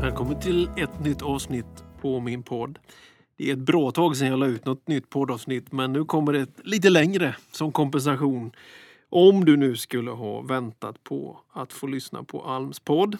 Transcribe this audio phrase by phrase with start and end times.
[0.00, 2.78] Välkommen till ett nytt avsnitt på min podd.
[3.36, 6.32] Det är ett bra tag sedan jag la ut något nytt poddavsnitt men nu kommer
[6.32, 8.52] det lite längre som kompensation
[9.08, 13.16] om du nu skulle ha väntat på att få lyssna på Alms podd.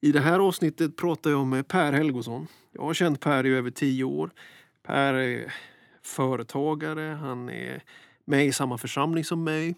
[0.00, 2.46] I det här avsnittet pratar jag med Per Helgosson.
[2.72, 4.30] Jag har känt Per i över tio år.
[4.82, 5.52] Per är
[6.02, 7.82] företagare, han är
[8.24, 9.74] med i samma församling som mig.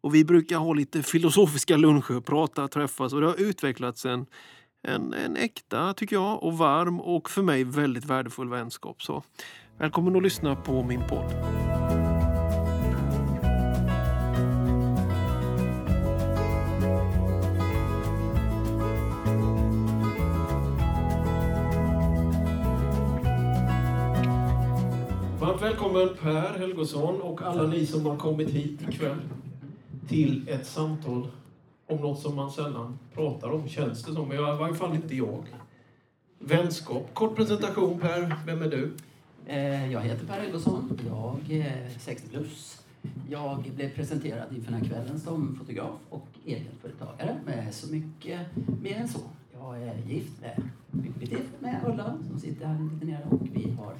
[0.00, 4.26] Och vi brukar ha lite filosofiska luncher, prata, träffas och det har utvecklats en,
[4.84, 9.02] en, en äkta, tycker jag, och varm och för mig väldigt värdefull vänskap.
[9.02, 9.22] Så
[9.78, 11.34] välkommen att lyssna på min podd.
[25.40, 29.20] Varmt välkommen Per Helgosson och alla ni som har kommit hit ikväll
[30.08, 31.28] till ett samtal
[31.86, 34.32] om något som man sällan pratar om, känns det som.
[34.32, 35.42] I varje fall inte jag.
[36.38, 37.14] Vänskap.
[37.14, 38.92] Kort presentation Per, vem är du?
[39.46, 40.98] Eh, Jag heter Per Helgosson.
[41.08, 42.80] Jag är 60 plus.
[43.30, 48.40] Jag blev presenterad inför den här kvällen som fotograf och egenföretagare med så mycket
[48.82, 49.20] mer än så.
[49.52, 50.62] Jag är gift med,
[51.20, 53.94] gift med Ulla som sitter här lite nere och vi har,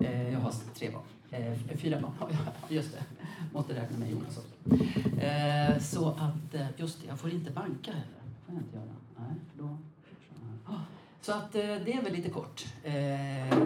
[0.00, 1.02] eh, jag har tre barn.
[1.30, 3.04] Eh, fyra barn har jag, just det.
[3.52, 4.84] Måste räkna med Jonas också.
[5.20, 8.06] Eh, så att, eh, just det, jag får inte banka heller.
[8.46, 8.86] får jag inte göra.
[9.16, 9.76] Nej, då...
[11.20, 12.66] Så att eh, det är väl lite kort.
[12.84, 13.58] Eh,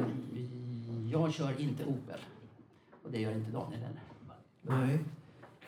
[1.10, 2.20] jag kör inte Opel.
[3.04, 4.00] Och det gör inte Daniel heller.
[4.62, 4.98] Nej,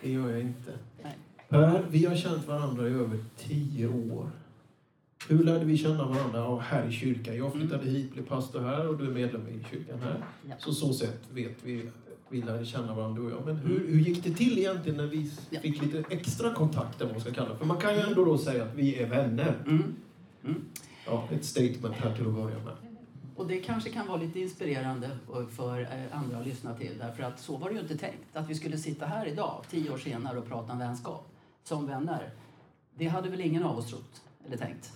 [0.00, 0.72] det gör jag inte.
[1.02, 1.16] Nej.
[1.48, 4.30] Per, vi har känt varandra i över tio år.
[5.28, 6.38] Hur lärde vi känna varandra?
[6.38, 7.36] Ja, här i kyrkan.
[7.36, 10.24] Jag flyttade hit, blev pastor här och du är medlem i kyrkan här.
[10.48, 10.54] Ja.
[10.58, 11.90] Så så sätt vet vi
[12.28, 13.46] vi lärde känna varandra du och jag.
[13.46, 15.60] Men hur, hur gick det till egentligen när vi Ja.
[15.60, 17.56] fick lite extra kontakt, eller vad man ska kalla det?
[17.58, 19.54] För man kan ju ändå då säga att vi är vänner.
[19.66, 19.94] Mm.
[20.44, 20.64] Mm.
[21.06, 22.72] Ja, ett statement här till att börja med.
[23.36, 25.10] Och det kanske kan vara lite inspirerande
[25.56, 26.98] för eh, andra att lyssna till.
[26.98, 28.36] Därför att så var det ju inte tänkt.
[28.36, 31.28] Att vi skulle sitta här idag, tio år senare, och prata om vänskap
[31.64, 32.30] som vänner.
[32.94, 34.92] Det hade väl ingen av oss trott, eller tänkt.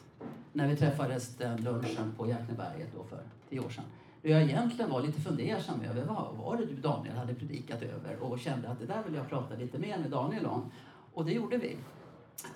[0.56, 3.84] När vi träffades den lunchen på Jäkneberget då för tio år sedan.
[4.22, 8.22] Då jag egentligen var lite fundersam över vad var det du Daniel hade predikat över
[8.22, 10.70] och kände att det där vill jag prata lite mer med Daniel om.
[11.12, 11.76] Och det gjorde vi.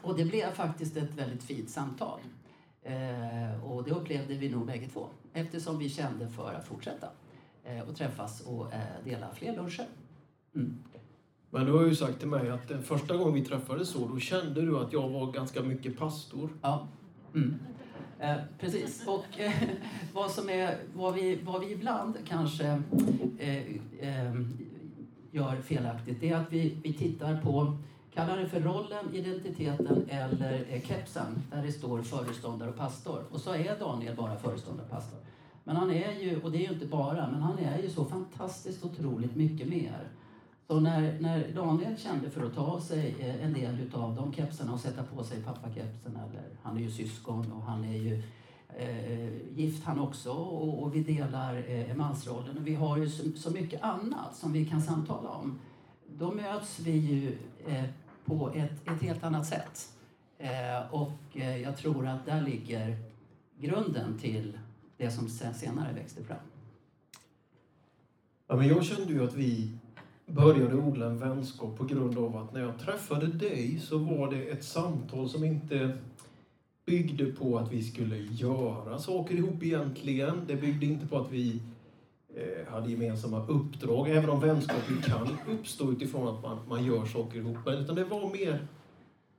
[0.03, 2.21] Och det blev faktiskt ett väldigt fint samtal.
[2.83, 7.09] Eh, och det upplevde vi nog bägge två eftersom vi kände för att fortsätta
[7.65, 9.87] eh, och träffas och eh, dela fler luncher.
[10.55, 10.79] Mm.
[11.51, 14.19] Men du har ju sagt till mig att den första gången vi träffades så, då
[14.19, 16.51] kände du att jag var ganska mycket pastor.
[16.63, 16.89] Ja.
[17.35, 17.59] Mm.
[18.21, 19.07] Eh, precis.
[19.07, 19.53] Och eh,
[20.15, 22.83] vad, som är, vad, vi, vad vi ibland kanske
[23.39, 23.57] eh,
[24.01, 24.35] eh,
[25.31, 27.77] gör felaktigt det är att vi, vi tittar på,
[28.15, 33.25] kallar det för rollen, identiteten eller eh, kepsen där det står föreståndare och pastor.
[33.31, 35.19] Och så är Daniel bara föreståndare och pastor.
[35.65, 38.05] Men han är ju, och det är ju inte bara, men han är ju så
[38.05, 40.09] fantastiskt otroligt mycket mer.
[40.71, 44.33] Så när, när Daniel kände för att ta av sig eh, en del utav de
[44.33, 48.23] kepsarna och sätta på sig pappakepsen, eller han är ju syskon och han är ju
[48.79, 53.31] eh, gift han också och, och vi delar eh, mansrollen och vi har ju så,
[53.37, 55.59] så mycket annat som vi kan samtala om.
[56.19, 57.85] Då möts vi ju eh,
[58.25, 59.89] på ett, ett helt annat sätt.
[60.39, 62.97] Eh, och eh, jag tror att där ligger
[63.59, 64.59] grunden till
[64.97, 66.39] det som sen, senare växte fram.
[68.47, 69.79] Ja, men jag kände ju att vi
[70.35, 74.43] började odla en vänskap på grund av att när jag träffade dig så var det
[74.43, 75.99] ett samtal som inte
[76.87, 80.41] byggde på att vi skulle göra saker ihop egentligen.
[80.47, 81.63] Det byggde inte på att vi
[82.35, 87.39] eh, hade gemensamma uppdrag, även om vänskap kan uppstå utifrån att man, man gör saker
[87.39, 87.57] ihop.
[87.67, 88.67] Utan det var mer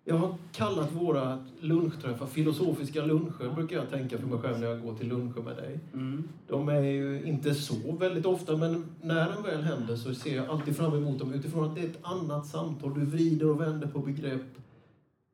[0.03, 4.81] jag har kallat våra lunchträffar filosofiska luncher, brukar jag tänka för mig själv när jag
[4.81, 5.79] går till luncher med dig.
[5.93, 6.29] Mm.
[6.47, 10.49] De är ju inte så väldigt ofta, men när den väl händer så ser jag
[10.49, 12.93] alltid fram emot dem utifrån att det är ett annat samtal.
[12.93, 14.45] Du vrider och vänder på begrepp.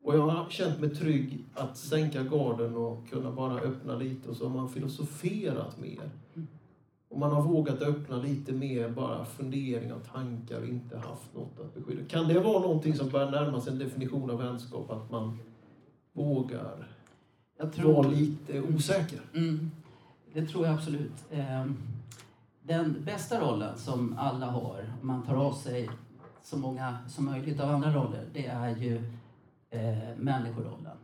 [0.03, 4.37] Och jag har känt mig trygg att sänka garden och kunna bara öppna lite och
[4.37, 6.09] så har man filosoferat mer.
[7.09, 11.59] Och man har vågat öppna lite mer bara funderingar och tankar och inte haft något
[11.59, 12.05] att beskydda.
[12.07, 14.91] Kan det vara någonting som börjar närma sig en definition av vänskap?
[14.91, 15.37] Att man
[16.13, 16.87] vågar
[17.83, 19.21] vara lite osäker?
[19.35, 19.71] Mm,
[20.33, 21.25] det tror jag absolut.
[21.31, 21.77] Ehm,
[22.63, 25.89] Den bästa rollen som alla har, om man tar av sig
[26.43, 28.95] så många som möjligt av andra roller, det är ju
[29.69, 30.97] eh, människorollen.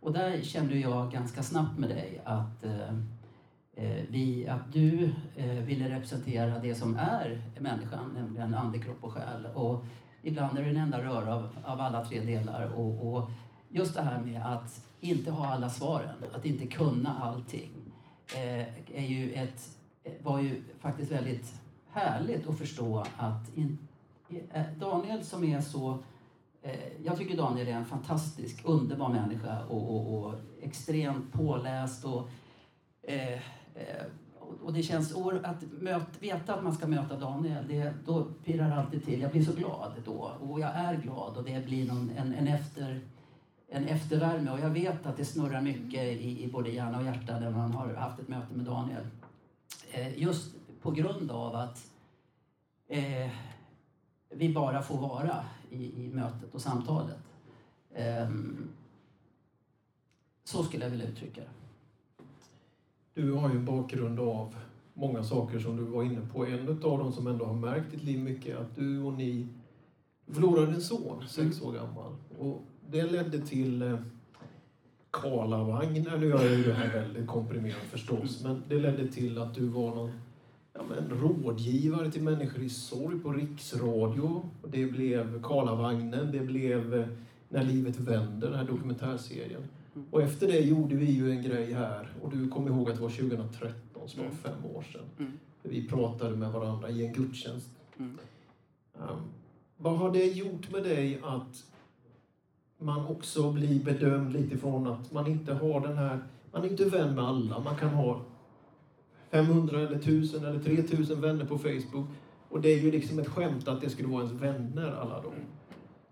[0.00, 2.98] Och där kände jag ganska snabbt med dig att, eh,
[3.76, 9.12] Eh, vi, att du eh, ville representera det som är människan, nämligen ande, kropp och
[9.12, 9.46] själ.
[9.54, 9.84] Och
[10.22, 12.72] ibland är det en enda röra av, av alla tre delar.
[12.76, 13.30] Och, och
[13.68, 17.70] just det här med att inte ha alla svaren, att inte kunna allting.
[18.34, 19.76] eh, är ju ett,
[20.22, 21.54] var ju faktiskt väldigt
[21.92, 23.78] härligt att förstå att in,
[24.52, 25.98] eh, Daniel som är så
[26.62, 32.04] eh, jag tycker Daniel är en fantastisk, underbar människa och, och, och extremt påläst.
[32.04, 32.28] Och,
[33.02, 33.40] eh,
[33.80, 34.06] Eh,
[34.62, 39.04] och det känns att möta, veta att man ska möta Daniel, det, då pirrar alltid
[39.04, 39.20] till.
[39.20, 42.48] Jag blir så glad då och jag är glad och det blir någon, en, en,
[42.48, 43.00] efter,
[43.68, 47.40] en eftervärme och jag vet att det snurrar mycket i, i både hjärna och hjärta
[47.40, 49.06] när man har haft ett möte med Daniel.
[49.92, 51.90] Eh, just på grund av att
[52.88, 53.30] eh,
[54.30, 57.18] vi bara får vara i, i mötet och samtalet.
[57.94, 58.30] Eh,
[60.44, 61.59] så skulle jag vilja uttrycka det.
[63.14, 64.54] Du har ju en bakgrund av
[64.94, 66.46] många saker som du var inne på.
[66.46, 69.46] En av dem som ändå har märkt ditt liv mycket är att du och ni
[70.26, 72.12] förlorade en son, sex år gammal.
[72.38, 73.98] Och det ledde till eh,
[75.10, 76.20] Karlavagnen.
[76.20, 79.66] Nu gör jag ju det här väldigt komprimerat förstås, men det ledde till att du
[79.66, 80.10] var någon
[80.72, 84.42] ja, men, rådgivare till människor i sorg på riksradio.
[84.68, 87.06] Det blev Karlavagnen, det blev eh,
[87.48, 89.62] När livet vänder, den här dokumentärserien.
[90.10, 93.02] Och efter det gjorde vi ju en grej här och du kommer ihåg att det
[93.02, 94.36] var 2013, snart mm.
[94.36, 95.04] fem år sedan.
[95.18, 95.32] Mm.
[95.62, 97.68] Vi pratade med varandra i en gudstjänst.
[97.98, 98.18] Mm.
[98.94, 99.18] Um,
[99.76, 101.64] vad har det gjort med dig att
[102.78, 106.18] man också blir bedömd lite från att man inte har den här,
[106.52, 107.58] man är inte vän med alla.
[107.58, 108.20] Man kan ha
[109.30, 112.06] 500 eller 1000 eller 3000 vänner på Facebook
[112.48, 115.32] och det är ju liksom ett skämt att det skulle vara ens vänner alla de.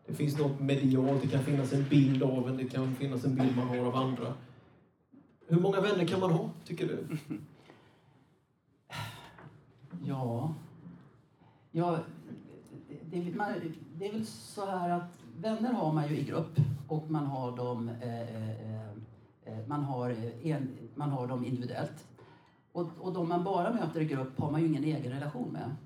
[0.09, 3.35] Det finns något medialt, det kan finnas en bild av en, det kan finnas en
[3.35, 4.35] bild man har av andra.
[5.47, 7.19] Hur många vänner kan man ha, tycker du?
[10.07, 10.55] Ja,
[11.71, 11.99] ja
[13.11, 13.53] det, man,
[13.99, 17.57] det är väl så här att vänner har man ju i grupp och man har
[17.57, 18.89] dem, eh, eh,
[19.45, 22.07] eh man har, eh, en, man har dem individuellt.
[22.73, 25.77] Och, och de man bara möter i grupp har man ju ingen egen relation med.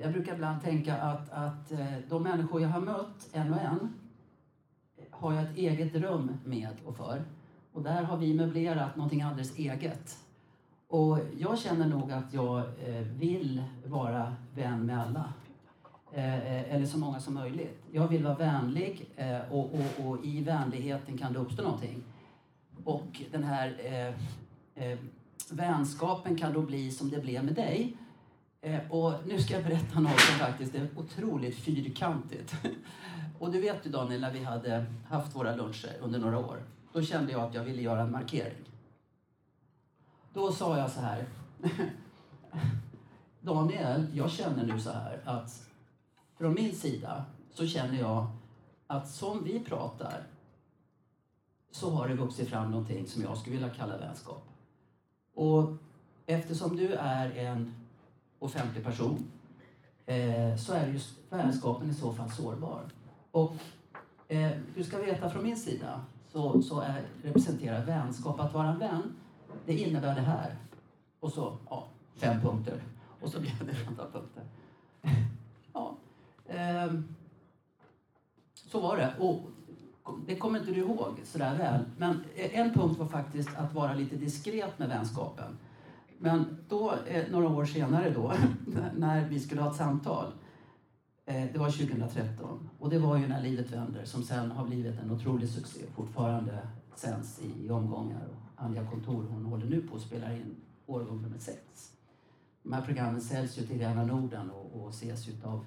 [0.00, 3.94] Jag brukar ibland tänka att, att eh, de människor jag har mött en och en
[5.10, 7.24] har jag ett eget rum med och för.
[7.72, 10.18] Och där har vi möblerat någonting alldeles eget.
[10.88, 15.32] Och jag känner nog att jag eh, vill vara vän med alla.
[16.12, 17.82] Eh, eller så många som möjligt.
[17.92, 19.10] Jag vill vara vänlig
[19.50, 22.02] och, och, och i vänligheten kan det uppstå någonting.
[22.84, 23.76] Och den här
[24.74, 24.98] eh,
[25.50, 27.96] vänskapen kan då bli som det blev med dig
[28.66, 32.54] Eh, och nu ska jag berätta något som faktiskt är otroligt fyrkantigt.
[33.38, 37.02] Och du vet ju Daniel, när vi hade haft våra luncher under några år, då
[37.02, 38.64] kände jag att jag ville göra en markering.
[40.32, 41.26] Då sa jag så här.
[43.40, 45.68] Daniel, jag känner nu så här att
[46.38, 47.24] från min sida
[47.54, 48.26] så känner jag
[48.86, 50.22] att som vi pratar
[51.70, 54.48] så har det vuxit fram någonting som jag skulle vilja kalla vänskap.
[55.34, 55.68] Och
[56.26, 57.85] eftersom du är en
[58.46, 59.30] offentlig person
[60.06, 62.82] eh, så är just vänskapen i så fall sårbar.
[63.30, 63.54] Och
[64.28, 66.00] eh, du ska veta från min sida
[66.32, 69.16] så, så är, representerar vänskap, att vara en vän,
[69.66, 70.56] det innebär det här.
[71.20, 72.80] Och så, ja, fem punkter.
[73.20, 74.44] Och så blev det andra punkter.
[75.72, 75.96] Ja,
[76.46, 76.92] eh,
[78.54, 79.14] så var det.
[79.18, 79.40] Och
[80.26, 81.84] det kommer inte du ihåg sådär väl.
[81.96, 85.58] Men eh, en punkt var faktiskt att vara lite diskret med vänskapen.
[86.18, 88.32] Men då, eh, några år senare då,
[88.96, 90.32] när vi skulle ha ett samtal,
[91.26, 95.00] eh, det var 2013, och det var ju När livet vänder som sen har blivit
[95.00, 96.58] en otrolig succé, fortfarande
[96.94, 98.28] sänds i omgångar.
[98.56, 100.56] Anja Kontor hon håller nu på att spela in
[100.86, 101.92] årgång nummer sex.
[102.62, 105.64] De här programmen säljs ju till hela Norden och, och ses av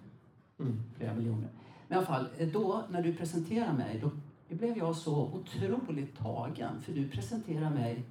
[0.59, 0.83] mm.
[0.97, 1.49] flera miljoner.
[1.87, 4.11] Men i alla fall, eh, då när du presenterar mig, då
[4.55, 8.03] blev jag så otroligt tagen, för du presenterar mig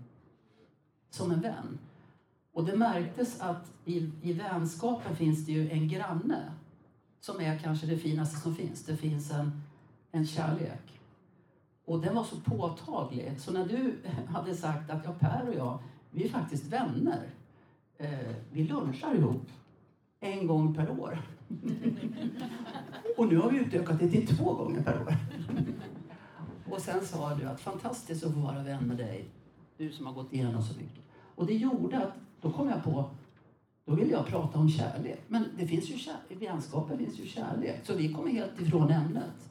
[1.11, 1.79] som en vän.
[2.59, 6.53] Och det märktes att i, i vänskapen finns det ju en granne
[7.21, 8.85] som är kanske det finaste som finns.
[8.85, 9.63] Det finns en,
[10.11, 11.01] en kärlek.
[11.85, 13.35] Och den var så påtaglig.
[13.39, 13.99] Så när du
[14.29, 15.79] hade sagt att ja, Per och jag,
[16.11, 17.31] vi är faktiskt vänner.
[17.99, 19.47] Eh, vi lunchar ihop
[20.21, 21.23] en gång per år.
[23.17, 25.17] och nu har vi utökat det till två gånger per år.
[26.71, 29.29] och sen sa du att fantastiskt att få vara vän med dig.
[29.77, 31.05] Du som har gått igenom så mycket.
[31.35, 33.11] Och det gjorde att då kom jag på,
[33.85, 35.21] då vill jag prata om kärlek.
[35.29, 37.81] Men det finns ju kärlek, i vänskapen finns ju kärlek.
[37.85, 39.49] Så vi kommer helt ifrån ämnet.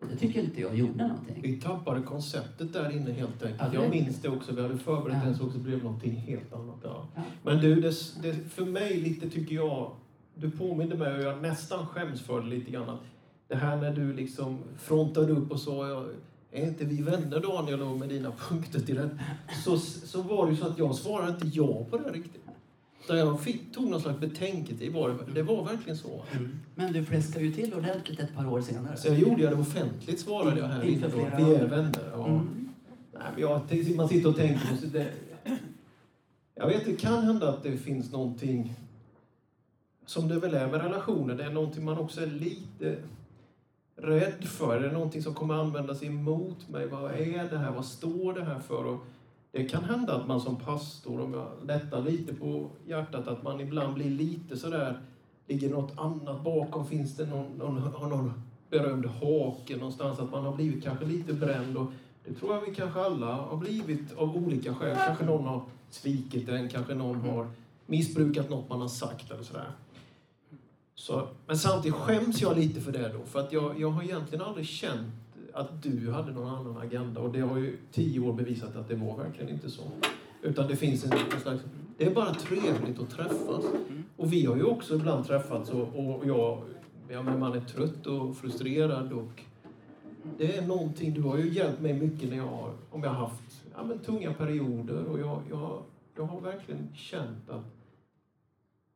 [0.00, 1.40] Och det tycker inte jag gjorde någonting.
[1.42, 3.72] Vi tappade konceptet där inne helt enkelt.
[3.74, 4.54] Ja, jag minns det också.
[4.54, 5.34] Vi hade förberett ja.
[5.34, 6.76] sak så blev det någonting helt annat.
[6.82, 7.08] Ja.
[7.14, 7.22] ja.
[7.42, 9.90] Men du, det, det, för mig lite tycker jag,
[10.34, 12.98] du påminner mig och jag nästan skäms för det lite grann.
[13.48, 16.06] Det här när du liksom frontade upp och sa
[16.52, 19.10] är inte vi vänner Daniel och med dina punkter till det?
[19.64, 22.42] Så, så var det ju så att jag svarade inte ja på det riktigt.
[23.06, 24.92] Där jag fick, tog någon slags betänketid.
[24.92, 26.24] Var det, det var verkligen så.
[26.74, 28.96] Men du fläskade ju till ordentligt ett par år senare.
[28.96, 31.08] Så jag gjorde jag det offentligt, svarade jag här inne.
[31.36, 32.10] Vi är vänner.
[32.12, 32.26] Ja.
[32.26, 32.68] Mm.
[33.12, 35.12] Nej, men jag, man sitter och tänker så Det,
[36.54, 38.74] jag vet, det kan hända att det finns någonting
[40.06, 41.34] som det väl är med relationer.
[41.34, 42.96] Det är någonting man också är lite
[44.02, 44.76] rädd för.
[44.76, 46.86] Är Det någonting som kommer användas emot mig.
[46.86, 47.70] Vad är det här?
[47.70, 48.84] Vad står det här för?
[48.84, 49.04] Och
[49.52, 53.60] det kan hända att man som pastor, om jag lättar lite på hjärtat, att man
[53.60, 55.00] ibland blir lite sådär,
[55.46, 56.86] ligger något annat bakom?
[56.86, 60.18] Finns det någon, någon, har någon berömd hake någonstans?
[60.18, 61.76] Att man har blivit kanske lite bränd?
[61.76, 61.92] Och
[62.24, 64.96] det tror jag vi kanske alla har blivit av olika skäl.
[65.06, 67.46] Kanske någon har svikit en, kanske någon har
[67.86, 69.70] missbrukat något man har sagt eller sådär.
[71.00, 74.44] Så, men samtidigt skäms jag lite för det då, för att jag, jag har egentligen
[74.44, 75.12] aldrig känt
[75.52, 78.94] att du hade någon annan agenda och det har ju tio år bevisat att det
[78.94, 79.82] var verkligen inte så.
[80.42, 81.62] Utan det finns en, en slags...
[81.98, 83.64] Det är bara trevligt att träffas.
[84.16, 86.62] Och vi har ju också ibland träffats och, och jag...
[87.08, 89.42] Ja, men man är trött och frustrerad och
[90.38, 93.28] det är någonting, du har ju hjälpt mig mycket när jag har, om jag har
[93.28, 95.82] haft ja, men tunga perioder och jag, jag,
[96.16, 97.79] jag har verkligen känt att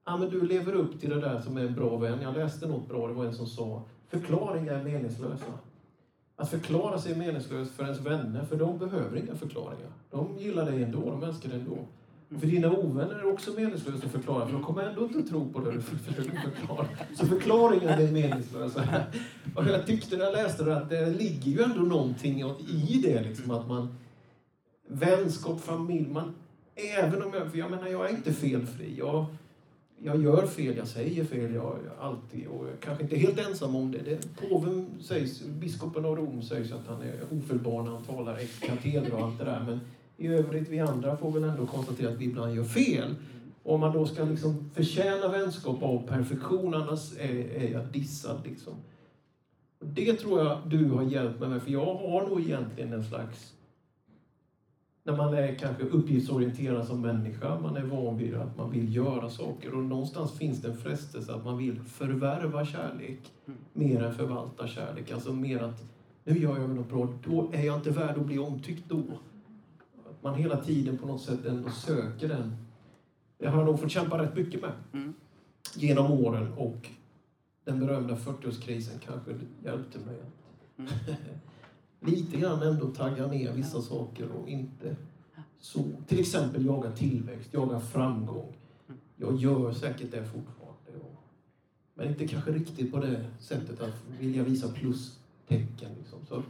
[0.04, 2.22] ja, men du lever upp till det där som är en bra vän.
[2.22, 5.52] Jag läste något bra, det var en som sa förklaringar är meningslösa.
[6.36, 9.90] Att förklara sig är meningslöst för ens vänner, för de behöver inga förklaringar.
[10.10, 11.78] De gillar dig ändå, de älskar dig ändå.
[12.40, 15.28] För dina ovänner är det också meningslöst att förklara, för de kommer ändå inte att
[15.28, 16.86] tro på det du försöker förklara.
[17.16, 18.84] Så förklaringar är meningslösa.
[19.56, 23.22] Och jag tyckte när jag läste det att det ligger ju ändå någonting i det,
[23.22, 23.94] liksom, att man...
[24.88, 26.34] Vänskap, familj, man...
[26.98, 27.50] Även om jag...
[27.50, 28.94] För jag menar, jag är inte felfri.
[28.98, 29.26] Jag,
[30.02, 32.46] jag gör fel, jag säger fel, jag, jag alltid.
[32.46, 33.98] Och jag kanske inte helt ensam om det.
[33.98, 38.58] det påven sägs, biskopen av Rom sägs att han är ofelbar när han talar ex
[38.58, 39.64] cathedra och allt det där.
[39.66, 39.80] Men
[40.16, 43.14] i övrigt, vi andra får väl ändå konstatera att vi ibland gör fel.
[43.62, 48.40] Om man då ska liksom förtjäna vänskap av perfektion, annars är, är jag dissad.
[48.44, 48.72] Liksom.
[49.80, 53.52] Det tror jag du har hjälpt mig med, för jag har nog egentligen en slags
[55.06, 59.30] när man är kanske uppgiftsorienterad som människa, man är van vid att man vill göra
[59.30, 63.32] saker och någonstans finns det en frestelse att man vill förvärva kärlek
[63.72, 65.10] mer än förvalta kärlek.
[65.10, 65.84] Alltså mer att
[66.24, 69.02] nu gör jag något bra, då är jag inte värd att bli omtyckt då.
[70.10, 72.56] Att man hela tiden på något sätt ändå söker den.
[73.38, 75.14] Det har jag nog fått kämpa rätt mycket med Mm.
[75.74, 76.88] genom åren och
[77.64, 79.30] den berömda 40-årskrisen kanske
[79.64, 80.88] hjälpte mig att
[82.06, 84.96] lite grann ändå tagga ner vissa saker och inte
[85.60, 85.84] så.
[86.06, 88.56] Till exempel jaga tillväxt, jaga framgång.
[89.16, 90.64] Jag gör säkert det fortfarande.
[91.94, 95.90] Men inte kanske riktigt på det sättet att vilja visa plustecken.
[95.98, 96.18] Liksom.
[96.28, 96.42] Så,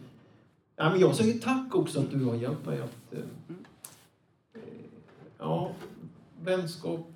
[0.76, 3.12] ja, men jag säger tack också att du har hjälpt mig att...
[3.12, 3.18] Eh,
[4.54, 4.60] eh
[5.38, 5.72] ja,
[6.42, 7.08] vänskap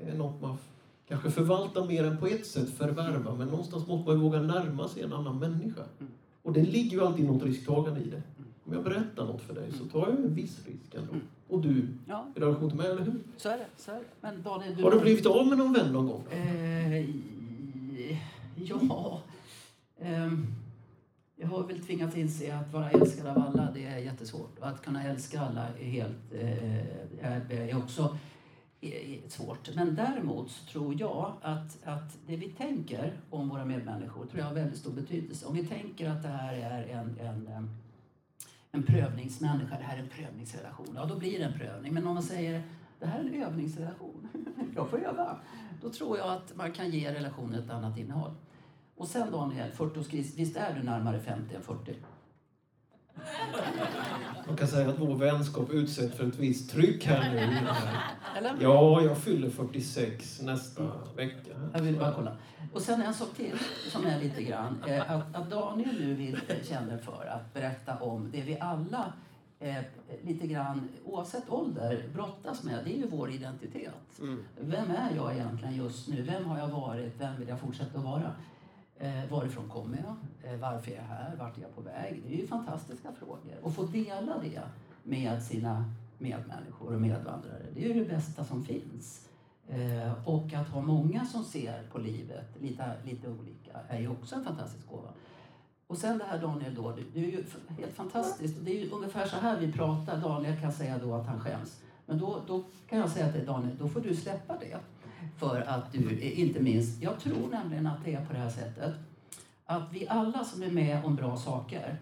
[0.00, 0.56] eh, är något man
[1.08, 3.34] kanske förvaltar mer än på ett sätt förvärva.
[3.34, 5.82] Men någonstans måste man ju våga närma sig en annan människa.
[6.00, 6.12] Mm.
[6.42, 8.22] Och det ligger ju alltid något risktagande i det.
[8.64, 11.12] Om jag berättar något för dig så tar jag en viss risk ändå.
[11.48, 13.14] Och du Ja, i relation till mig, eller hur?
[13.36, 13.66] så är det.
[13.76, 14.04] Så är det.
[14.20, 16.24] Men Daniel, du Har du blivit av med någon vän någon gång?
[16.30, 17.06] Eh,
[18.56, 19.20] ja.
[20.00, 20.46] Ehm,
[21.36, 24.58] jag har väl tvingats inse att vara älskad av alla, det är jättesvårt.
[24.58, 28.18] Och att kunna älska alla är helt eh, är, är också
[29.28, 29.74] svårt.
[29.74, 34.46] Men däremot så tror jag att, att det vi tänker om våra medmänniskor tror jag
[34.46, 35.46] har väldigt stor betydelse.
[35.46, 37.70] Om vi tänker att det här är en, en,
[38.70, 41.94] en prövningsmänniska, det här är en prövningsrelation, ja då blir det en prövning.
[41.94, 42.62] Men om man säger
[43.00, 44.28] det här är en övningsrelation,
[44.76, 45.36] jag får öva.
[45.82, 48.34] Då tror jag att man kan ge relationen ett annat innehåll.
[48.96, 51.96] Och sen Daniel, 40-årskris, visst är du närmare 50 än 40?
[54.46, 57.38] Man kan säga att vår vänskap utsätts för ett visst tryck här nu.
[58.38, 58.56] Eller?
[58.60, 60.82] Ja, jag fyller 46 nästa
[61.16, 61.50] vecka.
[61.72, 62.36] Jag vill bara kolla.
[62.72, 63.58] Och sen en sak till
[63.90, 64.84] som är lite grann.
[64.88, 69.12] Eh, att, att Daniel nu vill, känner för att berätta om det vi alla
[69.60, 69.76] eh,
[70.22, 72.84] lite grann, oavsett ålder, brottas med.
[72.84, 74.18] Det är ju vår identitet.
[74.20, 74.44] Mm.
[74.60, 76.22] Vem är jag egentligen just nu?
[76.22, 77.12] Vem har jag varit?
[77.18, 78.32] Vem vill jag fortsätta att vara?
[79.02, 80.52] Eh, varifrån kommer jag?
[80.52, 81.36] Eh, varför är jag här?
[81.38, 82.22] Vart är jag på väg?
[82.26, 83.54] Det är ju fantastiska frågor.
[83.62, 84.62] Och få dela det
[85.02, 85.84] med sina
[86.18, 89.28] medmänniskor och medvandrare, det är ju det bästa som finns.
[89.68, 94.34] Eh, och att ha många som ser på livet lite, lite olika är ju också
[94.34, 95.08] en fantastisk gåva.
[95.86, 98.56] Och sen det här Daniel då, det är ju helt fantastiskt.
[98.60, 100.20] Det är ju ungefär så här vi pratar.
[100.20, 101.82] Daniel kan säga då att han skäms.
[102.06, 104.78] Men då, då kan jag säga till Daniel, då får du släppa det.
[105.38, 108.94] För att du, inte minst, jag tror nämligen att det är på det här sättet.
[109.66, 111.96] Att vi alla som är med om bra saker,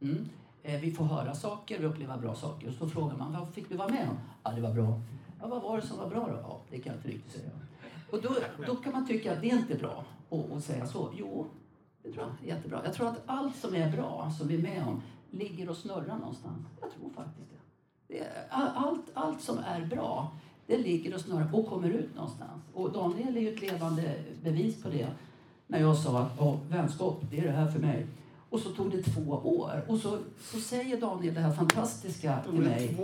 [0.00, 0.28] mm,
[0.62, 2.68] eh, vi får höra saker, vi upplever bra saker.
[2.68, 4.18] Och så frågar man, vad fick du vara med om?
[4.42, 5.00] Ja, det var bra.
[5.40, 6.38] Ja, vad var det som var bra då?
[6.42, 7.50] Ja, det kan jag inte riktigt säga.
[8.10, 8.30] Och då,
[8.66, 10.04] då kan man tycka att det är inte bra
[10.56, 11.12] att säga så.
[11.16, 11.46] Jo,
[12.02, 12.80] det tror jag jättebra.
[12.84, 16.18] Jag tror att allt som är bra, som vi är med om, ligger och snurrar
[16.18, 16.66] någonstans.
[16.80, 18.14] Jag tror faktiskt det.
[18.14, 20.32] det är, allt, allt som är bra,
[20.66, 22.62] det ligger och snurrar och kommer ut någonstans.
[22.74, 25.06] Och Daniel är ju ett levande bevis på det.
[25.66, 28.06] När jag sa att vänskap, det är det här för mig.
[28.50, 29.84] Och så tog det två år.
[29.88, 32.96] Och så, så säger Daniel det här fantastiska till mig.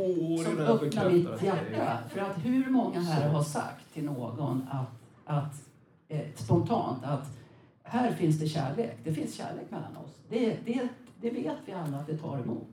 [0.45, 1.99] Som öppnar mitt hjärta.
[2.11, 4.91] För att hur många här har sagt till någon att,
[5.25, 5.55] att
[6.09, 7.27] eh, spontant att
[7.83, 8.99] här finns det kärlek.
[9.05, 10.11] Det finns kärlek mellan oss.
[10.29, 10.89] Det, det,
[11.21, 12.69] det vet vi alla att det tar emot.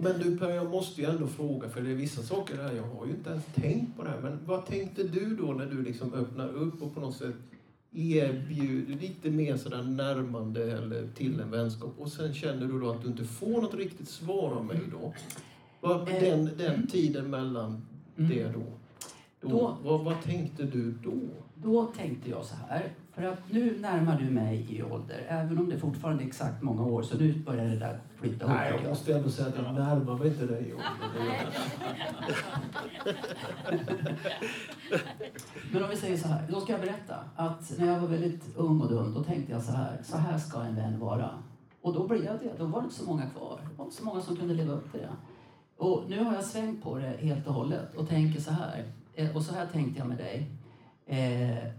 [0.00, 2.82] Men du Per, jag måste ju ändå fråga, för det är vissa saker där jag
[2.82, 4.20] har ju inte ens tänkt på det här.
[4.20, 7.34] Men vad tänkte du då när du liksom öppnar upp och på något sätt
[7.92, 13.02] erbjuder lite mer sådär närmande eller till en vänskap och sen känner du då att
[13.02, 15.14] du inte får något riktigt svar av mig då?
[15.80, 17.86] Vad, eh, den, den tiden mellan
[18.16, 18.30] mm.
[18.30, 18.62] det då?
[19.40, 21.20] då, då vad, vad tänkte du då?
[21.54, 25.68] Då tänkte jag så här, för att nu närmar du mig i ålder, även om
[25.68, 28.56] det fortfarande är exakt många år, så nu börjar det där flytta ihop.
[28.56, 30.86] Nej, jag måste ändå säga att jag närmar mig inte dig i ålder.
[35.72, 38.56] Men om vi säger så här, då ska jag berätta att när jag var väldigt
[38.56, 41.30] ung och dum, då tänkte jag så här, så här ska en vän vara.
[41.82, 43.60] Och då blev det, då var det inte så många kvar.
[43.70, 45.16] Det var inte så många som kunde leva upp till det.
[45.76, 48.84] Och nu har jag svängt på det helt och hållet och tänker så här,
[49.14, 50.50] eh, och så här tänkte jag med dig.
[51.06, 51.72] Eh, eh,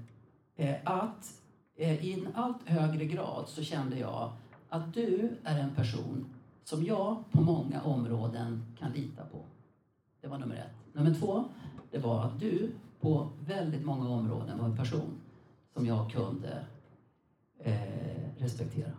[0.60, 1.42] Eh, att
[1.76, 4.32] eh, i en allt högre grad så kände jag
[4.70, 6.26] att du är en person
[6.64, 9.38] som jag på många områden kan lita på.
[10.22, 10.96] Det var nummer ett.
[10.96, 11.44] Nummer två,
[11.92, 15.22] det var att du på väldigt många områden var en person
[15.74, 16.66] som jag kunde
[17.60, 18.92] eh, respektera.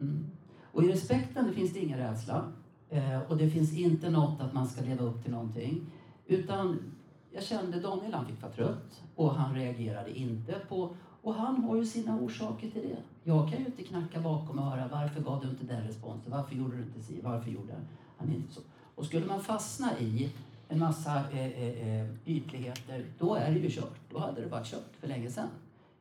[0.00, 0.26] Mm.
[0.62, 2.52] Och i respekten det finns det ingen rädsla.
[2.90, 5.86] Eh, och det finns inte något att man ska leva upp till någonting.
[6.26, 6.93] Utan
[7.34, 10.96] jag kände Daniel, han fick vara trött och han reagerade inte på...
[11.22, 12.96] Och han har ju sina orsaker till det.
[13.22, 16.32] Jag kan ju inte knacka bakom och höra varför gav du inte den responsen?
[16.32, 17.20] Varför gjorde du inte si?
[17.22, 17.74] Varför gjorde
[18.16, 18.60] han inte så?
[18.94, 20.30] Och skulle man fastna i
[20.68, 23.96] en massa eh, eh, eh, ytligheter, då är det ju kört.
[24.10, 25.48] Då hade det varit kört för länge sedan.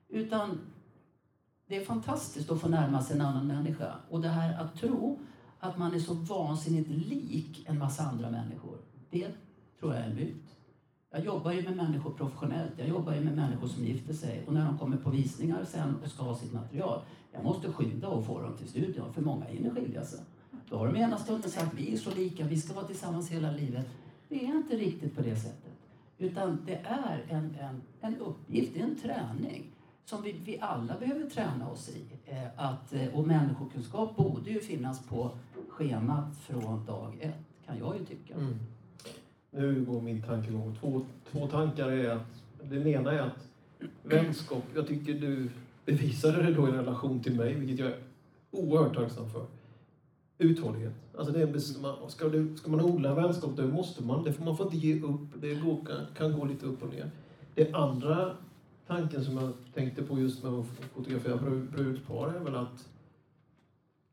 [0.09, 0.59] Utan
[1.67, 3.95] det är fantastiskt att få närma sig en annan människa.
[4.09, 5.19] Och det här att tro
[5.59, 8.77] att man är så vansinnigt lik en massa andra människor,
[9.09, 9.27] det
[9.79, 10.43] tror jag är en myt.
[11.15, 12.71] Jag jobbar ju med människor professionellt.
[12.77, 14.43] Jag jobbar ju med människor som gifter sig.
[14.47, 18.07] Och när de kommer på visningar sen och ska ha sitt material, jag måste skynda
[18.07, 20.19] och få dem till studion, för många hinner skilja sig.
[20.69, 23.51] Då har de ena stunden sagt vi är så lika, vi ska vara tillsammans hela
[23.51, 23.87] livet.
[24.29, 25.73] Det är inte riktigt på det sättet.
[26.17, 29.71] Utan det är en, en, en uppgift, en träning
[30.05, 32.01] som vi, vi alla behöver träna oss i.
[32.25, 35.31] Eh, att, eh, och människokunskap borde ju finnas på
[35.69, 38.33] schemat från dag ett, kan jag ju tycka.
[38.33, 38.59] Mm.
[39.55, 40.75] Nu går min tankegång.
[40.79, 43.47] Två, två tankar är att, den ena är att
[44.03, 45.49] vänskap, jag tycker du
[45.85, 47.97] bevisade det då i relation till mig, vilket jag är
[48.51, 49.45] oerhört tacksam för
[50.37, 50.93] uthållighet.
[51.17, 54.57] Alltså det är, ska, du, ska man odla vänskap, då måste man, det får man
[54.57, 55.41] får inte ge upp.
[55.41, 57.11] Det går, kan, kan gå lite upp och ner.
[57.55, 58.31] Det andra
[58.87, 61.37] tanken som jag tänkte på just med att fotografera
[61.71, 62.87] brudpar är väl att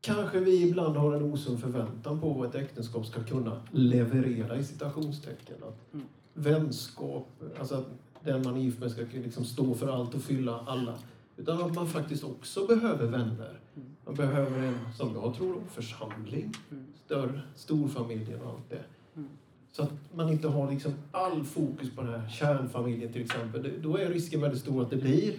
[0.01, 4.63] kanske vi ibland har en osund förväntan på vad ett äktenskap ska kunna leverera i
[4.63, 5.55] citationstecken.
[5.63, 6.05] Att mm.
[6.33, 7.27] Vänskap,
[7.59, 7.87] alltså att
[8.23, 10.95] den man är gift med ska liksom stå för allt och fylla alla.
[11.37, 13.59] Utan att man faktiskt också behöver vänner.
[13.75, 13.87] Mm.
[14.05, 16.53] Man behöver en, som jag tror, församling.
[16.71, 16.85] Mm.
[17.05, 18.83] Större, storfamiljen och allt det.
[19.15, 19.29] Mm.
[19.71, 23.71] Så att man inte har liksom all fokus på den här kärnfamiljen till exempel.
[23.81, 25.33] Då är risken väldigt stor att det blir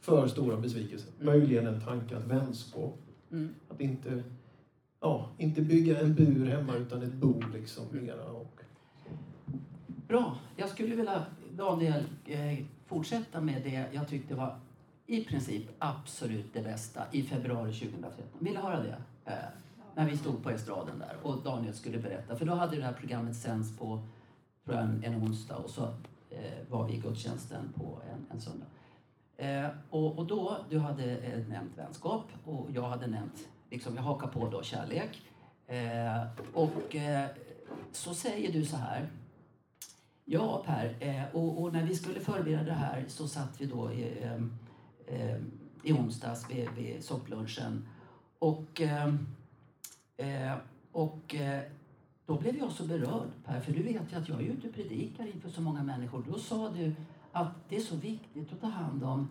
[0.00, 1.10] för stora besvikelser.
[1.20, 2.98] Möjligen en tanke att vänskap.
[3.68, 4.22] Att inte,
[5.00, 7.84] ja, inte bygga en bur hemma utan ett bo liksom.
[7.90, 8.60] Mera och,
[10.08, 10.38] Bra.
[10.56, 14.60] Jag skulle vilja, Daniel, eh, fortsätta med det jag tyckte var
[15.06, 18.24] i princip absolut det bästa i februari 2013.
[18.38, 18.96] Vill du höra det?
[19.24, 19.32] Eh,
[19.94, 22.36] när vi stod på estraden där och Daniel skulle berätta.
[22.36, 24.02] För då hade det här programmet sänds på
[24.64, 25.84] tror jag, en, en onsdag och så
[26.30, 28.66] eh, var vi i gudstjänsten på en, en söndag.
[29.40, 34.02] Eh, och, och då, du hade eh, nämnt vänskap och jag hade nämnt, liksom jag
[34.02, 35.22] hakar på då kärlek.
[35.66, 37.26] Eh, och eh,
[37.92, 39.08] så säger du så här.
[40.24, 43.92] Ja Per, eh, och, och, när vi skulle förbereda det här så satt vi då
[43.92, 44.42] i, eh,
[45.06, 45.38] eh,
[45.82, 47.88] i onsdags vid, vid sopplunchen.
[48.38, 49.14] Och, eh,
[50.16, 50.56] eh
[50.92, 51.62] och eh,
[52.26, 54.74] då blev jag så berörd Per, för du vet ju att jag är ute och
[54.74, 56.24] predikar inför så många människor.
[56.28, 56.94] Då sa du
[57.40, 59.28] att det är så viktigt att ta hand om,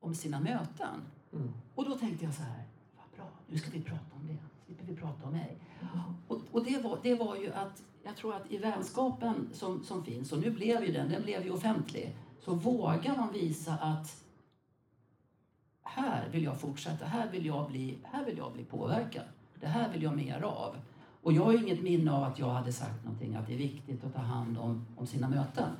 [0.00, 1.00] om sina möten.
[1.32, 1.52] Mm.
[1.74, 2.64] Och då tänkte jag så här,
[2.96, 4.36] vad bra, nu ska vi prata om det.
[4.66, 5.58] slipper vi prata om mig.
[6.28, 10.04] Och, och det, var, det var ju att jag tror att i vänskapen som, som
[10.04, 14.22] finns, och nu blev ju den, den blev ju offentlig, så vågar man visa att
[15.82, 19.24] här vill jag fortsätta, här vill jag bli, här vill jag bli påverkad.
[19.60, 20.76] Det här vill jag mer av.
[21.22, 24.04] Och jag har inget minne av att jag hade sagt någonting att det är viktigt
[24.04, 25.70] att ta hand om, om sina möten.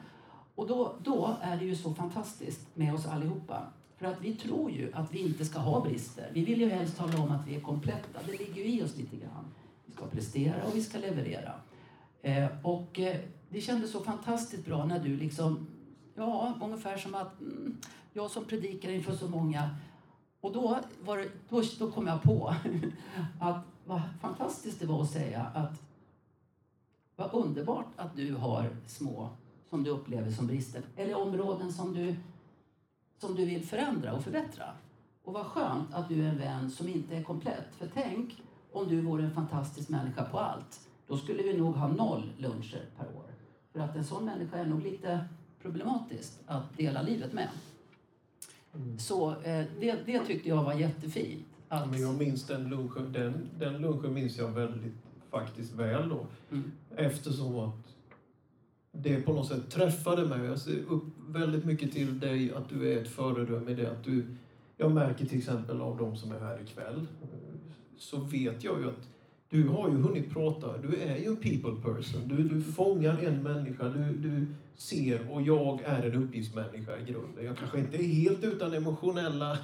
[0.56, 3.62] Och då, då är det ju så fantastiskt med oss allihopa.
[3.96, 6.30] För att vi tror ju att vi inte ska ha brister.
[6.32, 8.20] Vi vill ju helst tala om att vi är kompletta.
[8.26, 9.44] Det ligger ju i oss lite grann.
[9.86, 11.52] Vi ska prestera och vi ska leverera.
[12.22, 15.66] Eh, och eh, det kändes så fantastiskt bra när du liksom,
[16.14, 17.76] ja, ungefär som att mm,
[18.12, 19.70] jag som predikar inför så många
[20.40, 22.54] och då, var det, då, då kom jag på
[23.40, 25.82] att vad fantastiskt det var att säga att
[27.16, 29.30] vad underbart att du har små
[29.70, 32.16] som du upplever som brister eller områden som du,
[33.18, 34.64] som du vill förändra och förbättra.
[35.24, 37.74] Och vad skönt att du är en vän som inte är komplett.
[37.78, 40.80] För tänk om du vore en fantastisk människa på allt.
[41.06, 43.24] Då skulle vi nog ha noll luncher per år.
[43.72, 45.24] För att en sån människa är nog lite
[45.62, 47.48] problematiskt att dela livet med.
[48.74, 48.98] Mm.
[48.98, 51.46] Så eh, det, det tyckte jag var jättefint.
[51.68, 51.90] Att...
[51.90, 54.94] Men jag minns den lunchen, den, den lunchen minns jag väldigt
[55.30, 56.26] faktiskt väl då.
[56.50, 56.72] Mm.
[56.96, 57.85] Eftersom att
[59.02, 60.46] det på något sätt träffade mig.
[60.46, 63.90] Jag ser upp väldigt mycket till dig, att du är ett föredöme i det.
[63.90, 64.26] Att du,
[64.76, 67.06] jag märker till exempel av de som är här ikväll,
[67.98, 69.08] så vet jag ju att
[69.48, 72.28] du har ju hunnit prata, du är ju en people person.
[72.28, 77.44] Du, du fångar en människa, du, du ser och jag är en uppgiftsmänniska i grunden.
[77.44, 79.58] Jag kanske inte är helt utan emotionella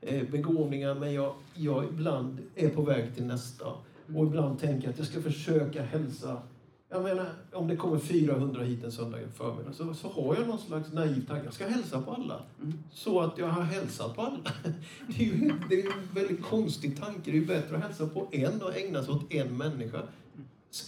[0.00, 3.66] eh, begåvningar men jag, jag ibland är på väg till nästa.
[4.14, 6.42] Och ibland tänker jag att jag ska försöka hälsa
[6.90, 10.58] jag menar, om det kommer 400 hit en söndag förmiddag så, så har jag någon
[10.58, 11.44] slags naiv tanke.
[11.44, 12.42] Jag ska hälsa på alla.
[12.62, 12.78] Mm.
[12.92, 14.52] Så att jag har hälsat på alla.
[15.06, 17.30] Det är ju det är en väldigt konstig tanke.
[17.30, 20.02] Det är bättre att hälsa på en och ägna sig åt en människa.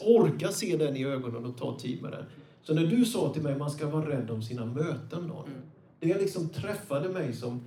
[0.01, 2.25] Orka se den i ögonen och ta tid med den.
[2.63, 5.45] Så när du sa till mig att man ska vara rädd om sina möten, då,
[5.47, 5.61] mm.
[6.01, 7.61] det liksom träffade mig som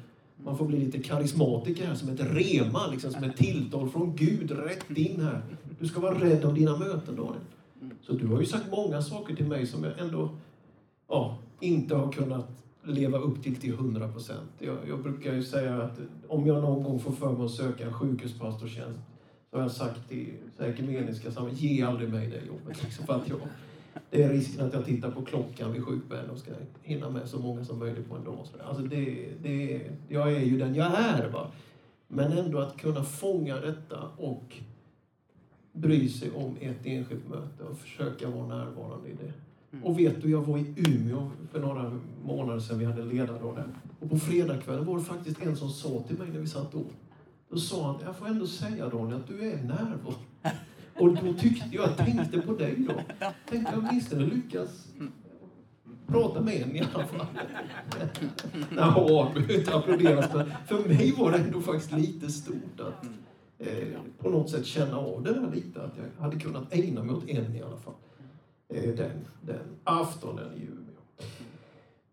[0.43, 4.51] man får bli lite karismatiker här, som ett rema, liksom, som ett tilltal från Gud
[4.51, 5.41] rätt in här.
[5.79, 7.41] Du ska vara rädd om dina möten, Daniel.
[8.01, 10.29] Så du har ju sagt många saker till mig som jag ändå
[11.07, 12.49] ja, inte har kunnat
[12.83, 14.51] leva upp till till 100 procent.
[14.59, 17.85] Jag, jag, brukar ju säga att om jag någon gång får för mig att söka
[17.85, 18.99] en sjukhuspastortjänst
[19.49, 22.83] så har jag sagt till ekumeniska sammanhang, ge aldrig mig det jobbet.
[22.83, 23.39] Liksom, för att jag,
[24.09, 27.39] det är risken att jag tittar på klockan vid sjukbädden och ska hinna med så
[27.39, 28.47] många som möjligt på en dag.
[28.63, 31.29] Alltså det, det, jag är ju den jag är.
[31.29, 31.51] Va?
[32.07, 34.55] Men ändå att kunna fånga detta och
[35.73, 39.33] bry sig om ett enskilt möte och försöka vara närvarande i det.
[39.71, 39.85] Mm.
[39.85, 43.67] Och vet du, jag var i Umeå för några månader sedan, vi hade ledardag där.
[43.99, 46.93] Och på fredagskvällen var det faktiskt en som sa till mig när vi satt åt.
[47.49, 50.17] Då sa han, jag får ändå säga Daniel att du är närvarande.
[50.95, 52.93] Och då tyckte jag, jag tänkte på dig då.
[53.49, 54.87] Tänkte jag åtminstone lyckas
[56.07, 57.25] prata med en i alla fall.
[58.75, 59.31] Jaha,
[59.71, 60.33] applåderas.
[60.33, 63.05] Men för mig var det ändå faktiskt lite stort att
[63.63, 65.81] eh, på något sätt känna av det där lite.
[65.81, 67.93] Att jag hade kunnat ägna mig åt en i alla fall.
[68.69, 70.93] Eh, den, den aftonen i Umeå.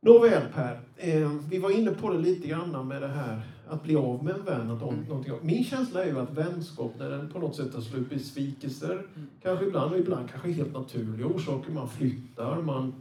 [0.01, 3.97] Nåväl Per, eh, vi var inne på det lite grann med det här att bli
[3.97, 4.71] av med en vän.
[4.71, 5.05] Att mm.
[5.05, 8.93] någonting, min känsla är ju att vänskap, när den på något sätt tar slut, besvikelser,
[8.93, 9.29] mm.
[9.43, 11.73] kanske ibland och ibland kanske helt naturliga orsaker.
[11.73, 12.95] Man flyttar, man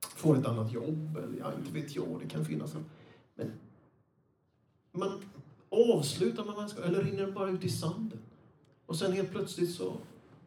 [0.00, 2.84] får ett annat jobb, eller ja, inte vet jag, det kan finnas en...
[3.34, 3.52] Men
[4.92, 5.22] man
[5.74, 8.18] avslutar med vänskap, eller rinner den bara ut i sanden?
[8.86, 9.96] Och sen helt plötsligt så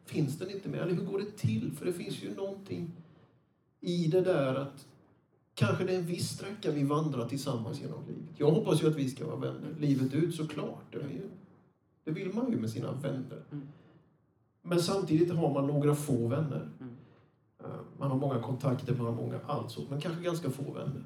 [0.04, 0.78] finns den inte mer.
[0.78, 1.72] Eller hur går det till?
[1.72, 2.90] För det finns ju någonting
[3.80, 4.86] i det där att
[5.54, 8.34] kanske det är en viss sträcka vi vandrar tillsammans genom livet.
[8.36, 10.84] Jag hoppas ju att vi ska vara vänner livet ut såklart.
[10.90, 11.30] Det, är ju,
[12.04, 13.42] det vill man ju med sina vänner.
[13.52, 13.68] Mm.
[14.62, 16.68] Men samtidigt har man några få vänner.
[16.80, 16.96] Mm.
[17.64, 21.04] Eh, man har många kontakter, man har många allt men kanske ganska få vänner.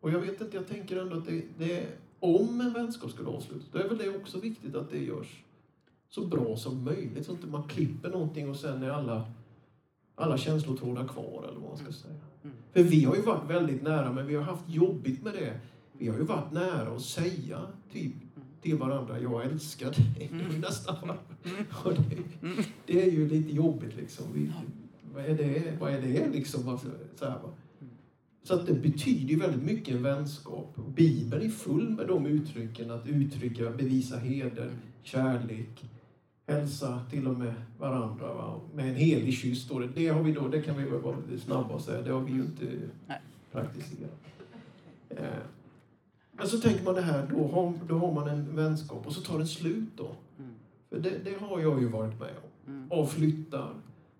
[0.00, 1.86] Och jag vet inte, jag tänker ändå att det, det
[2.22, 5.42] om en vänskap skulle avslutas, då är väl det också viktigt att det görs
[6.08, 7.26] så bra som möjligt.
[7.26, 9.32] Så att man klipper någonting och sen är alla,
[10.14, 11.92] alla känslotrådar kvar, eller vad man ska mm.
[11.92, 12.20] säga.
[12.44, 12.56] Mm.
[12.72, 15.60] För vi har ju varit väldigt nära, men vi har haft jobbigt med det.
[15.92, 17.60] Vi har ju varit nära att säga
[17.92, 18.14] typ
[18.62, 20.30] till varandra, jag älskar dig.
[20.32, 20.60] Mm.
[20.60, 20.96] Nästan.
[21.04, 21.16] Mm.
[22.46, 24.26] Det, det, är ju lite jobbigt liksom.
[24.34, 24.52] Vi,
[25.14, 26.78] vad, är det, vad är det liksom?
[27.16, 27.38] Så här,
[28.42, 30.76] så att det betyder väldigt mycket en vänskap.
[30.94, 34.70] Bibeln är full med de uttrycken, att uttrycka, bevisa heder,
[35.02, 35.84] kärlek,
[36.46, 38.34] hälsa till och med varandra.
[38.34, 38.60] Va?
[38.74, 39.88] Med en helig kyss står det.
[39.94, 42.32] Det, har vi då, det kan vi vara lite snabba och säga, det har vi
[42.32, 42.64] ju inte
[43.06, 43.20] Nej.
[43.52, 44.20] praktiserat.
[45.10, 45.26] Eh.
[46.32, 49.20] Men så tänker man det här, då har, då har man en vänskap och så
[49.20, 50.10] tar den slut då.
[50.38, 50.50] Mm.
[50.88, 52.72] För det, det har jag ju varit med om.
[52.72, 52.92] Mm.
[52.92, 53.74] Av flyttar,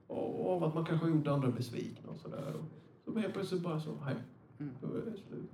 [0.08, 2.54] av att man kanske har gjort andra besvikna och sådär.
[3.04, 4.14] Så helt plötsligt bara så, nej,
[4.58, 4.74] Mm.
[4.82, 5.50] nu är det slut.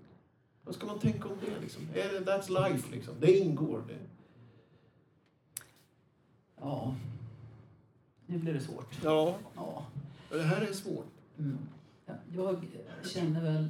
[0.65, 1.83] Vad ska man tänka om det liksom?
[1.95, 3.15] Är det, that's life liksom.
[3.21, 3.83] Det ingår.
[3.89, 3.99] Det.
[6.61, 6.95] Ja,
[8.27, 8.99] nu blir det svårt.
[9.05, 9.87] Ja, Ja.
[10.31, 11.07] det här är svårt.
[11.39, 11.59] Mm.
[12.07, 12.57] Ja, Jag
[13.07, 13.69] känner väl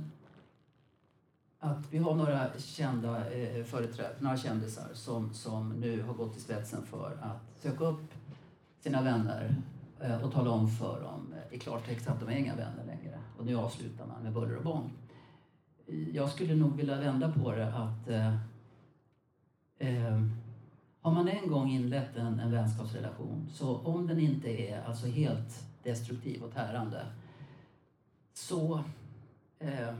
[1.58, 6.40] att vi har några kända eh, företrädare, några kändisar som, som nu har gått i
[6.40, 8.02] spetsen för att söka upp
[8.80, 9.54] sina vänner
[10.00, 13.07] eh, och tala om för dem eh, i klartext att de är inga vänner längre.
[13.38, 14.90] Och nu avslutar man med buller och bång.
[16.12, 18.34] Jag skulle nog vilja vända på det att eh,
[19.78, 20.22] eh,
[21.00, 25.64] har man en gång inlett en, en vänskapsrelation så om den inte är alltså helt
[25.82, 27.06] destruktiv och tärande
[28.34, 28.84] så
[29.58, 29.94] eh,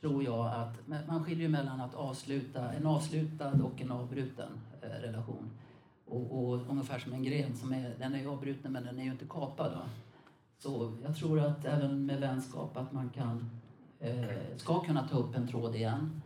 [0.00, 4.48] tror jag att man skiljer ju mellan att avsluta, en avslutad och en avbruten
[4.82, 5.50] eh, relation.
[6.06, 9.10] Och, och ungefär som en gren, som är, den är avbruten men den är ju
[9.10, 9.72] inte kapad.
[9.72, 9.80] Då.
[10.58, 13.50] Så jag tror att även med vänskap att man kan,
[14.00, 16.22] eh, ska kunna ta upp en tråd igen.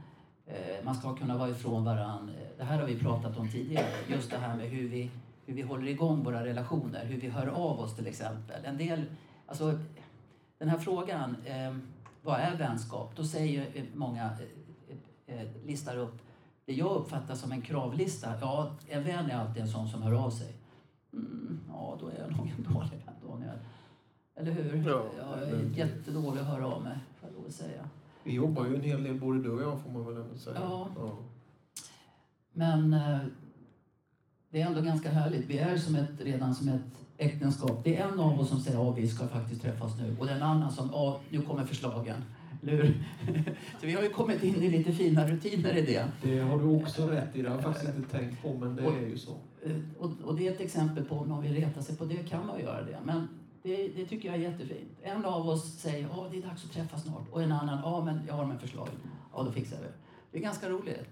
[0.46, 2.34] Eh, man ska kunna vara ifrån varandra.
[2.58, 5.10] Det här har vi pratat om tidigare, just det här med hur vi,
[5.46, 8.64] hur vi håller igång våra relationer, hur vi hör av oss till exempel.
[8.64, 9.04] En del,
[9.46, 9.78] alltså,
[10.58, 11.76] den här frågan, eh,
[12.22, 13.16] vad är vänskap?
[13.16, 14.30] Då säger eh, många,
[15.26, 16.22] eh, eh, listar upp
[16.64, 18.34] det jag uppfattar som en kravlista.
[18.40, 20.54] Ja, en vän är alltid en sån som hör av sig.
[21.12, 23.01] Mm, ja, då är jag nog en dålig.
[24.36, 24.88] Eller hur?
[24.90, 27.88] Ja, jag är jättedålig att höra av mig, får jag lov att säga.
[28.24, 30.56] Vi jobbar ju en hel del, både du och jag får man väl ändå säga.
[30.60, 30.88] Ja.
[32.52, 33.18] Men eh,
[34.50, 35.46] det är ändå ganska härligt.
[35.46, 36.80] Vi är som ett, redan som ett
[37.18, 37.80] äktenskap.
[37.84, 40.42] Det är en av oss som säger att vi ska faktiskt träffas nu och den
[40.42, 42.24] annan som ja, nu kommer förslagen.
[42.62, 43.04] Hur?
[43.80, 46.06] Så vi har ju kommit in i lite fina rutiner i det.
[46.22, 47.42] Det har du också rätt i.
[47.42, 49.32] Det har jag faktiskt inte tänkt på, men det är ju så.
[49.64, 52.16] Eh, Och, och det är ett exempel på om någon vill reta sig på det
[52.16, 52.98] kan man göra det.
[53.04, 53.28] Men
[53.62, 54.90] det, det tycker jag är jättefint.
[55.02, 58.04] En av oss säger att det är dags att träffas snart och en annan ja
[58.04, 58.88] men jag har med förslag.
[59.34, 59.92] Ja då fixar vi det.
[60.30, 61.08] Det är ganska roligt.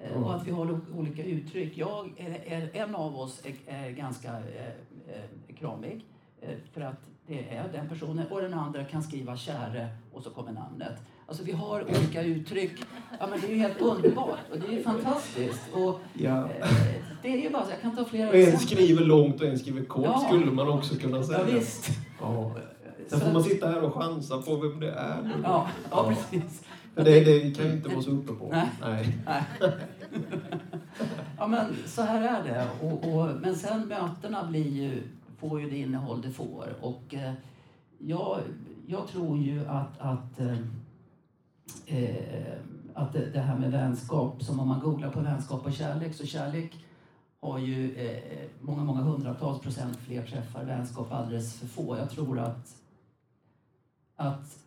[0.00, 1.76] Eh, Och att vi har olika uttryck.
[1.76, 4.66] Jag är, är, en av oss är, är ganska eh,
[5.08, 6.04] eh, kramig
[6.40, 10.30] eh, för att det är den personen och den andra kan skriva käre och så
[10.30, 11.00] kommer namnet.
[11.28, 12.72] Alltså vi har olika uttryck.
[13.20, 15.60] Ja men det är ju helt underbart och det är ju fantastiskt.
[15.74, 16.48] Och Ja.
[16.60, 16.68] Eh,
[17.22, 19.58] Det är ju bara så, jag kan ta flera Och en skriver långt och en
[19.58, 20.18] skriver kort Ja.
[20.28, 21.38] skulle man också kunna säga.
[21.38, 21.88] Ja, visst.
[22.20, 22.54] Ja.
[23.08, 25.30] Sen får man sitta här och chansa på vem det är.
[25.42, 26.62] Ja, ja precis.
[26.94, 28.48] För det, det kan ju inte vara så uppe på.
[28.50, 28.68] Nej.
[28.80, 29.16] Nej.
[29.26, 29.42] Nej.
[31.38, 32.66] Ja, men så här är det.
[32.86, 35.02] Och, och, men sen mötena blir ju,
[35.40, 36.66] får ju det innehåll det får.
[36.80, 37.32] Och eh,
[37.98, 38.38] jag,
[38.86, 40.40] jag tror ju att, att,
[41.86, 42.58] eh,
[42.94, 46.26] att det, det här med vänskap, som om man googlar på vänskap och kärlek, så
[46.26, 46.84] kärlek
[47.40, 51.96] har ju eh, många, många hundratals procent fler träffar, vänskap alldeles för få.
[51.96, 52.76] Jag tror att,
[54.16, 54.58] att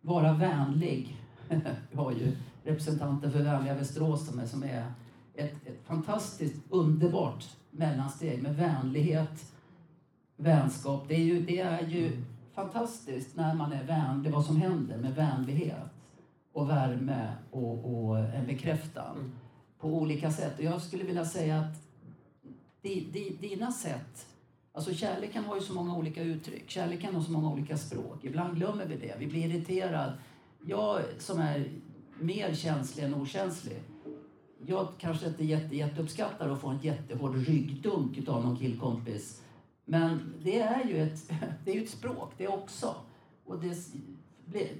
[0.00, 1.16] vara vänlig,
[1.90, 4.92] vi har ju representanter för Vänliga Västerås som är, som är
[5.34, 9.52] ett, ett fantastiskt underbart mellansteg med vänlighet,
[10.36, 11.04] vänskap.
[11.08, 12.22] Det är ju, det är ju
[12.54, 15.95] fantastiskt när man är vänlig, vad som händer med vänlighet
[16.56, 19.32] och värme och, och en bekräftan Mm.
[19.78, 20.58] på olika sätt.
[20.58, 21.82] Och jag skulle vilja säga att
[22.82, 24.26] di, di, dina sätt
[24.72, 26.70] Alltså kärleken har ju så många olika uttryck.
[26.70, 28.24] Kärleken har så många olika språk.
[28.24, 29.14] Ibland glömmer vi det.
[29.18, 30.12] Vi blir irriterad.
[30.66, 31.70] Jag som är
[32.20, 33.82] mer känslig än okänslig.
[34.66, 39.42] Jag kanske inte jätte, jätteuppskattar att få en jättehård ryggdunk av någon killkompis.
[39.84, 41.30] Men det är ju ett,
[41.64, 42.94] det är ett språk det också.
[43.46, 43.74] Och det,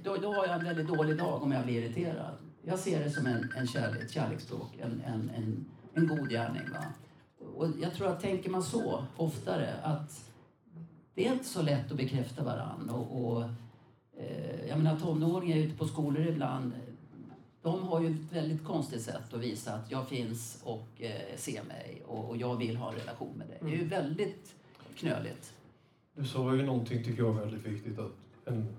[0.03, 2.35] då, då har jag en väldigt dålig dag om jag blir irriterad.
[2.63, 6.63] Jag ser det som en, en kärlek, ett kärleksspråk, en, en, en, en god gärning.
[6.73, 6.85] Va?
[7.57, 10.31] Och jag tror att tänker man så oftare att
[11.15, 12.91] det är inte så lätt att bekräfta varann.
[12.91, 13.43] Och, och,
[14.19, 16.73] eh, jag menar tonåringar ute på skolor ibland,
[17.63, 21.63] de har ju ett väldigt konstigt sätt att visa att jag finns och eh, ser
[21.63, 23.59] mig och, och jag vill ha en relation med dig.
[23.61, 24.55] Det är ju väldigt
[24.97, 25.53] knöligt.
[26.15, 27.99] Du sa ju någonting, tycker jag, väldigt viktigt.
[27.99, 28.13] Att
[28.45, 28.77] en,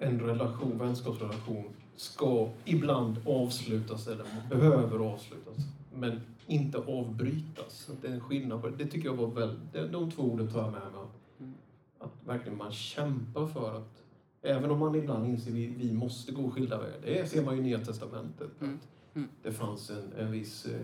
[0.00, 1.64] en relation, vänskapsrelation
[1.96, 5.56] ska ibland avslutas, eller behöver avslutas.
[5.94, 7.90] Men inte avbrytas.
[8.02, 8.76] Det är en skillnad på det.
[8.76, 9.72] Det tycker jag var väldigt...
[9.72, 10.90] de- De två orden tar jag med mig.
[11.02, 11.54] Att, Mm.
[11.98, 14.02] att verkligen man kämpar för att...
[14.42, 16.98] Även om man ibland inser att vi, vi måste gå skilda vägar.
[17.02, 18.50] Det ser man ju i Nya Testamentet.
[18.60, 18.74] Mm.
[18.74, 19.28] Att Mm.
[19.42, 20.80] Det fanns en, en viss eh,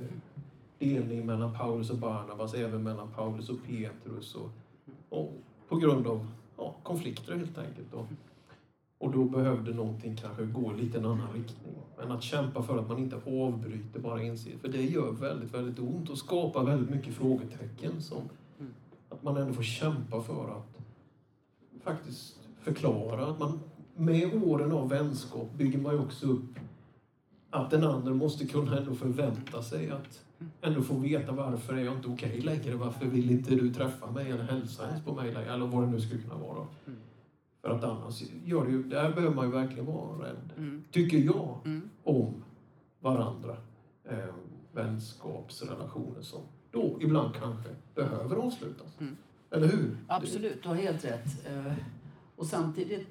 [0.79, 4.35] delning mellan Paulus och Barnabas, även mellan Paulus och Petrus.
[4.35, 4.51] Och,
[5.09, 5.33] och
[5.69, 7.93] på grund av ja, konflikter helt enkelt.
[7.95, 8.07] Och,
[9.03, 11.75] och då behövde någonting kanske gå lite en annan riktning.
[11.99, 14.61] Men att kämpa för att man inte avbryter bara ensidigt.
[14.61, 18.03] För det gör väldigt, väldigt ont och skapar väldigt mycket frågetecken.
[18.03, 18.23] Som
[19.09, 20.79] Att man ändå får kämpa för att
[21.85, 23.27] faktiskt förklara.
[23.27, 23.61] Att man,
[23.97, 26.59] med åren av vänskap bygger man ju också upp
[27.51, 30.25] att den andra måste kunna ändå förvänta sig att
[30.61, 32.75] ändå få veta varför är jag inte okej längre?
[32.75, 35.55] Varför vill inte du träffa mig eller hälsa ens på mig längre?
[35.55, 36.67] Eller vad det nu skulle kunna vara.
[36.87, 36.99] Mm.
[37.65, 37.81] Mm.
[37.81, 40.53] För att annars gör det ju, där behöver man ju verkligen vara rädd.
[40.57, 40.85] Mm.
[40.91, 41.91] Tycker jag Mm.
[42.05, 42.45] om
[43.01, 43.57] varandra.
[44.05, 44.35] Eh,
[44.73, 49.01] vänskapsrelationer som då ibland kanske behöver avslutas.
[49.01, 49.17] Mm.
[49.51, 49.97] Eller hur?
[50.09, 51.47] Absolut, du har helt rätt.
[51.47, 51.73] Eh,
[52.37, 53.09] Och samtidigt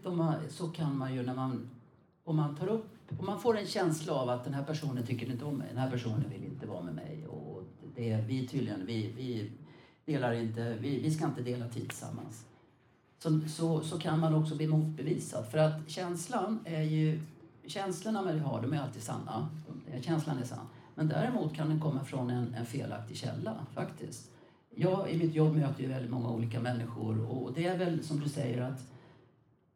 [0.49, 1.69] så kan man ju när man,
[2.23, 2.85] om man tar upp,
[3.19, 5.77] om man får en känsla av att den här personen tycker inte om mig, den
[5.77, 7.63] här personen vill inte vara med mig och
[7.95, 9.51] det, vi tydligen, vi, vi
[10.05, 12.45] delar inte, vi, vi ska inte dela tid tillsammans.
[13.23, 15.45] Så, så, så kan man också bli motbevisad.
[15.45, 17.21] För att känslan är ju,
[17.65, 19.49] känslorna man har, de är alltid sanna.
[20.01, 20.67] Känslan är sann.
[20.95, 24.31] Men däremot kan den komma från en, en felaktig källa faktiskt.
[24.75, 28.19] Jag i mitt jobb möter ju väldigt många olika människor och det är väl som
[28.19, 28.91] du säger att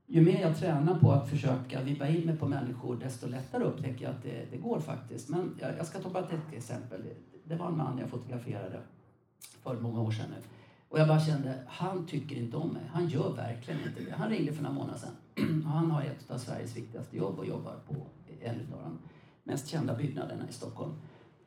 [0.05, 4.05] ju mer jag tränar på att försöka vibba in mig på människor desto lättare upptäcker
[4.05, 5.29] jag att det, det går faktiskt.
[5.29, 7.01] Men jag, jag ska ta bara ett exempel.
[7.43, 8.79] Det var en man jag fotograferade
[9.63, 10.41] för många år sedan nu.
[10.95, 12.81] Och jag bara kände, han tycker inte om mig.
[12.91, 14.11] Han gör verkligen inte det.
[14.11, 15.63] Han ringde för några månader sedan.
[15.65, 17.95] Han har ett av Sveriges viktigaste jobb och jobbar på
[18.41, 18.99] en av de
[19.43, 20.93] mest kända byggnaderna i Stockholm.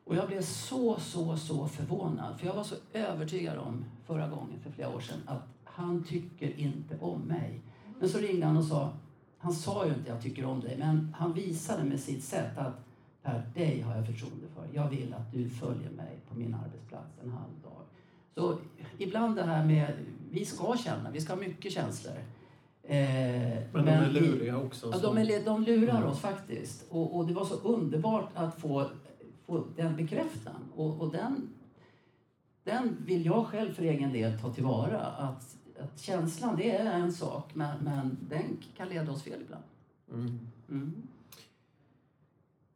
[0.03, 2.39] Och jag blev så, så, så förvånad.
[2.39, 6.59] För jag var så övertygad om förra gången, för flera år sedan, att han tycker
[6.59, 7.61] inte om mig.
[7.99, 8.93] Men så ringde han och sa,
[9.37, 12.85] han sa ju inte jag tycker om dig, men han visade med sitt sätt att
[13.23, 14.67] Per, dig har jag förtroende för.
[14.73, 17.81] Jag vill att du följer mig på min arbetsplats en halv dag.
[18.35, 18.57] Så
[18.99, 19.93] ibland det här med,
[20.31, 22.13] vi ska känna, vi ska ha mycket känslor.
[22.83, 22.97] Eh,
[23.73, 24.89] Men de är vi- luriga också.
[24.93, 26.09] Ja, de, är, de lurar Mm.
[26.09, 26.85] oss faktiskt.
[26.89, 28.89] Och, och det var så underbart att få,
[29.45, 30.55] få den bekräftan.
[30.75, 31.49] Och, och den,
[32.63, 35.01] den vill jag själv för egen del ta tillvara.
[35.01, 39.63] Att, att känslan, det är en sak, men, men den kan leda oss fel ibland.
[40.13, 40.39] Mm.
[40.69, 40.93] Mm.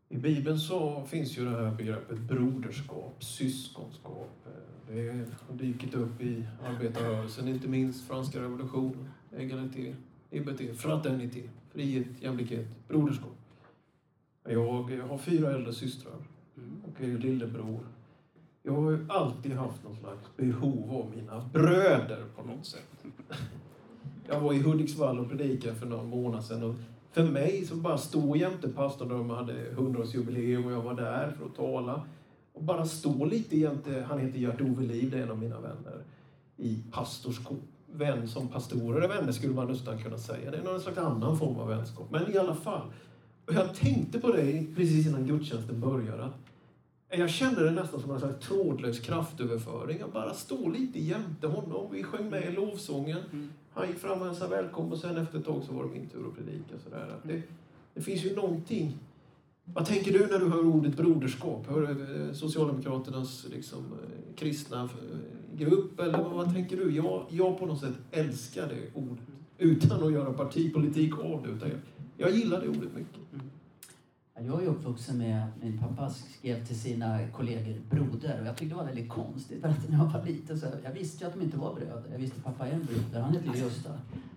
[0.09, 4.47] I Bibeln så finns ju det här begreppet broderskap, syskonskap.
[4.87, 9.95] Det har dykt upp i arbetarrörelsen, inte minst franska revolutionen, egalité,
[10.31, 13.37] liberté, fraternité, frihet, jämlikhet, broderskap.
[14.43, 16.13] Jag har fyra äldre systrar
[16.57, 16.81] Mm.
[16.83, 17.79] och är lillebror.
[18.63, 23.03] Jag har ju alltid haft någon slags behov av mina bröder på något sätt.
[24.27, 26.75] Jag var i Hudiksvall och predikade för någon månad sedan och
[27.11, 31.31] för mig så bara stå jämte pastorn när de hade 100-årsjubileum och jag var där
[31.31, 32.01] för att tala.
[32.53, 36.03] Och bara stå lite jämte, han heter Gert-Ove Liv, det är en av mina vänner,
[36.57, 37.57] i pastorskap.
[37.95, 40.51] Vän som pastorer är vänner skulle man nästan kunna säga.
[40.51, 42.11] Det är någon slags annan form av vänskap.
[42.11, 42.81] Men i alla fall.
[43.45, 46.29] Och jag tänkte på det precis innan gudstjänsten började.
[47.09, 49.99] Jag kände det nästan som en slags trådlös kraftöverföring.
[49.99, 51.87] Jag bara stå lite jämte honom.
[51.91, 53.19] Vi sjöng med i lovsången.
[53.31, 53.49] Mm.
[53.73, 56.09] Han gick fram och hälsade välkommen och sen efter ett tag så var det min
[56.09, 56.79] tur att predika.
[56.83, 57.15] Sådär.
[57.23, 57.41] Det,
[57.93, 58.97] det finns ju någonting.
[59.65, 61.67] Vad tänker du när du hör ordet broderskap?
[61.69, 65.99] Hör eh, Socialdemokraternas liksom, eh, kristna eh, grupp?
[65.99, 66.95] Eller vad, tänker du?
[66.95, 69.23] Jag, jag på något sätt älskar det ordet.
[69.57, 71.49] Utan att göra partipolitik av det.
[71.49, 71.79] Utan jag,
[72.17, 73.19] jag gillar det ordet mycket.
[74.35, 78.75] Ja, Jag är uppvuxen med, min pappa skrev till sina kollegor broder och jag tyckte
[78.75, 81.33] det var väldigt konstigt för att när jag var liten så jag visste ju att
[81.33, 82.03] de inte var bröder.
[82.11, 83.89] Jag visste att pappa är en broder, han heter ju Gösta,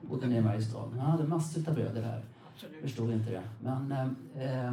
[0.02, 0.88] bodde nere i Mariestad.
[0.98, 2.24] Han hade massor av bröder här.
[2.82, 3.42] Förstod inte det.
[3.62, 4.72] Men eh, eh,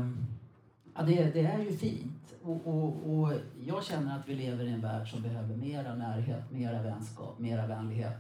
[0.95, 2.34] ja, det, det är ju fint.
[2.43, 3.34] Och, och, och
[3.65, 7.67] jag känner att vi lever i en värld som behöver mera närhet, mera vänskap, mera
[7.67, 8.13] vänlighet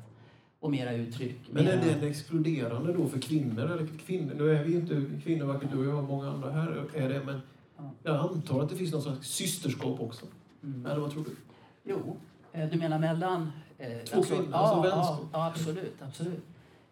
[0.59, 1.39] och mera uttryck.
[1.51, 3.63] Men är mera- det exkluderande då för kvinnor?
[3.63, 4.33] Eller kvinnor?
[4.37, 7.09] Nu är vi ju inte kvinnor, varken du och jag och många andra här är
[7.09, 7.23] det.
[7.25, 7.41] Men
[7.77, 7.91] Ja.
[8.03, 10.25] jag antar att det finns någon slags systerskap också.
[10.63, 10.85] Mm.
[10.85, 11.35] Eller vad tror du?
[11.83, 12.17] Jo,
[12.53, 13.51] eh, du menar mellan...
[13.77, 16.43] Eh, Två kvinnor, ja, alltså ja, ja, absolut, absolut.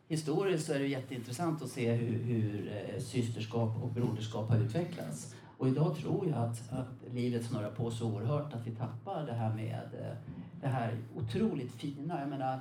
[0.07, 5.35] Historiskt så är det jätteintressant att se hur, hur eh, systerskap och broderskap har utvecklats.
[5.61, 9.33] Och idag tror jag att, att livet snurrar på så oerhört att vi tappar det
[9.33, 10.15] här med eh,
[10.61, 12.19] det här otroligt fina.
[12.19, 12.59] Jag menar,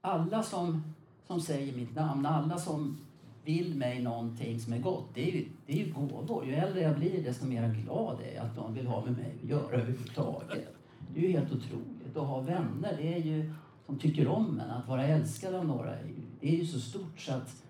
[0.00, 0.94] alla som,
[1.26, 2.98] som säger mitt namn, alla som
[3.44, 6.46] vill mig någonting som är gott, det är ju, det är ju gåvor.
[6.46, 9.34] Ju äldre jag blir desto mer glad är jag att de vill ha med mig
[9.42, 10.68] att göra överhuvudtaget.
[11.14, 12.16] Det är ju helt otroligt.
[12.16, 13.52] Att ha vänner, det är ju
[13.86, 14.70] som tycker om en.
[14.70, 15.94] Att vara älskad av några,
[16.40, 17.62] det är ju så stort så att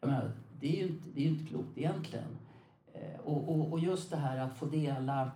[0.00, 2.24] jag menar, det är ju inte, det är ju inte klokt egentligen.
[2.94, 5.30] Eh, och, och, och just det här att få dela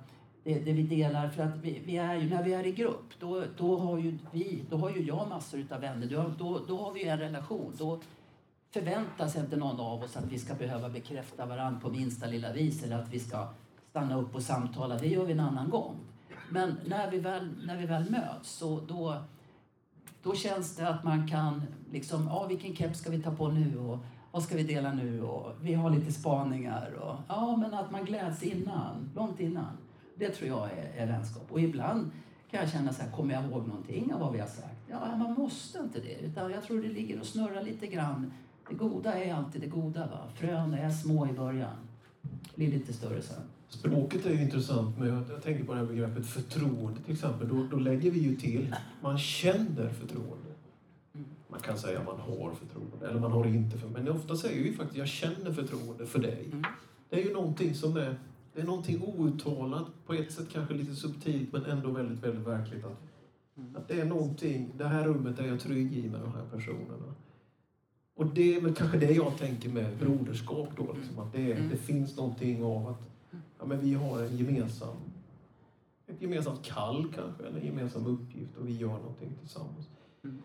[0.45, 3.13] det, det vi delar, för att vi, vi är ju, när vi är i grupp,
[3.19, 6.79] då, då har ju vi, då har ju jag massor utav vänner, då, då, då
[6.79, 7.73] har vi ju en relation.
[7.79, 8.01] Då,
[8.71, 12.85] förväntas inte någon av oss att vi ska behöva bekräfta varandra på minsta lilla vis
[12.85, 13.49] eller att vi ska
[13.91, 14.99] stanna upp och samtala.
[14.99, 15.97] Det gör vi en annan gång.
[16.51, 19.23] Men när vi väl, när vi väl möts så då,
[20.23, 23.79] då känns det att man kan liksom, ja vilken keps ska vi ta på nu
[23.79, 23.99] och
[24.33, 28.05] vad ska vi dela nu och vi har lite spaningar och ja men att man
[28.05, 29.77] gläds innan, långt innan.
[30.15, 31.47] Det tror jag är, är vänskap.
[31.49, 32.11] Och ibland
[32.51, 34.77] kan jag känna så här, kommer jag ihåg någonting av vad vi har sagt?
[34.91, 36.19] Ja, man måste inte det.
[36.27, 38.33] Utan jag tror det ligger och snurrar lite grann.
[38.69, 40.01] Det goda är alltid det goda.
[40.01, 40.19] Va?
[40.35, 41.77] Frön är små i början.
[42.55, 43.43] Blir lite större sen.
[43.69, 44.99] Språket är ju intressant.
[44.99, 47.49] men jag tänker på det här begreppet förtroende till exempel.
[47.49, 50.48] Då, då lägger vi ju till, man känner förtroende.
[51.59, 54.03] Man kan säga man har förtroende, eller man har inte förtroende.
[54.03, 56.49] Men ofta säger vi faktiskt, jag känner förtroende för dig.
[56.53, 56.65] Mm.
[57.11, 58.19] Det är ju någonting som är
[58.55, 62.85] det är någonting outtalat, på ett sätt kanske lite subtilt men ändå väldigt, väldigt verkligt.
[62.85, 62.97] Att,
[63.57, 63.77] Mm.
[63.77, 67.15] att det är någonting, det här rummet är jag trygg i med de här personerna.
[68.15, 70.93] Och det är väl kanske det jag tänker med broderskap då.
[70.93, 71.69] Liksom, att det, Mm.
[71.69, 73.03] det finns någonting av att
[73.59, 74.97] ja, men vi har en gemensam,
[76.07, 79.89] ett gemensamt kall kanske, eller en gemensam uppgift och vi gör någonting tillsammans.
[80.25, 80.39] Mm.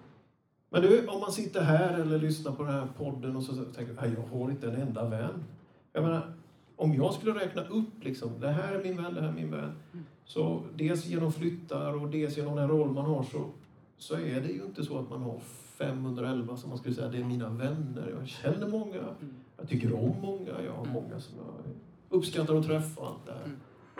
[0.73, 3.95] Men du, om man sitter här eller lyssnar på den här podden och så tänker
[4.01, 5.43] jag, jag har inte en enda vän.
[5.93, 6.33] Jag menar,
[6.75, 9.51] om jag skulle räkna upp liksom, det här är min vän, det här är min
[9.51, 9.71] vän.
[10.25, 13.45] Så dels genom flyttar och dels genom den roll man har så,
[13.97, 15.39] så är det ju inte så att man har
[15.77, 18.15] 511 som man skulle säga, det är mina vänner.
[18.19, 19.01] Jag känner många,
[19.57, 21.73] jag tycker om många, jag har många som jag
[22.17, 23.51] uppskattar att träffa och allt det här.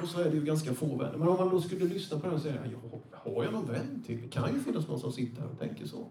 [0.02, 1.18] Och så är det ju ganska få vänner.
[1.18, 3.68] Men om man då skulle lyssna på det här och säga, ja, har jag någon
[3.68, 4.22] vän till?
[4.22, 6.06] Det kan ju finnas någon som sitter här och tänker så.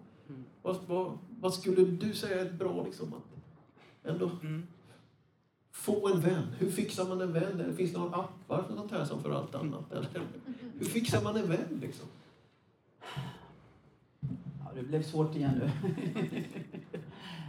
[0.64, 0.76] Mm.
[0.88, 4.66] Vad, vad, vad skulle du säga är bra liksom att ändå Mm.
[5.72, 6.46] få en vän?
[6.58, 7.60] Hur fixar man en vän?
[7.60, 9.92] Eller finns det några appar för sånt här som för allt annat?
[9.92, 10.08] Eller,
[10.78, 12.06] hur fixar man en vän liksom?
[14.64, 15.70] Ja, det blev svårt igen nu.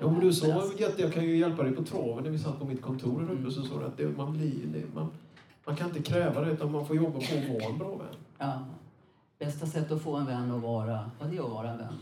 [0.01, 0.47] Ja, men du sa
[0.79, 3.33] jätte, jag kan ju hjälpa dig på traven när vi satt på mitt kontor här
[3.33, 5.07] uppe så sa du att det, man, blir, det, man,
[5.65, 8.15] man kan inte kräva det utan man får jobba på att vara en bra vän.
[8.37, 8.65] Ja.
[9.39, 11.93] Bästa sättet att få en vän att vara, ja, det är att vara en vän.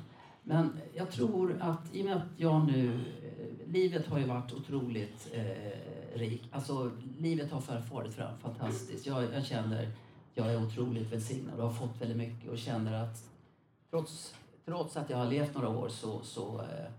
[0.44, 2.94] Men jag tror att i och med att jag nu...
[2.94, 6.50] Eh, livet har ju varit otroligt eh, rik.
[6.52, 9.06] Alltså, livet har farit fram fantastiskt.
[9.06, 9.88] Jag, jag känner
[10.34, 13.24] jag är otroligt välsignad och har fått väldigt mycket och känner att
[13.90, 14.34] trots,
[14.66, 16.92] trots att jag har levt några år så, så, eh,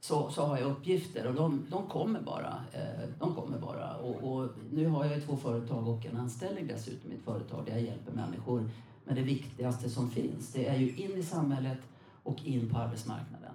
[0.00, 2.64] så, så har jag uppgifter och de, de kommer bara.
[2.72, 3.96] Eh, de kommer bara.
[3.96, 7.64] Och, och nu har jag ju två företag och en anställning dessutom i ett företag
[7.66, 8.70] där jag hjälper människor
[9.04, 10.52] med det viktigaste som finns.
[10.52, 11.78] Det är ju in i samhället
[12.22, 13.52] och in på arbetsmarknaden.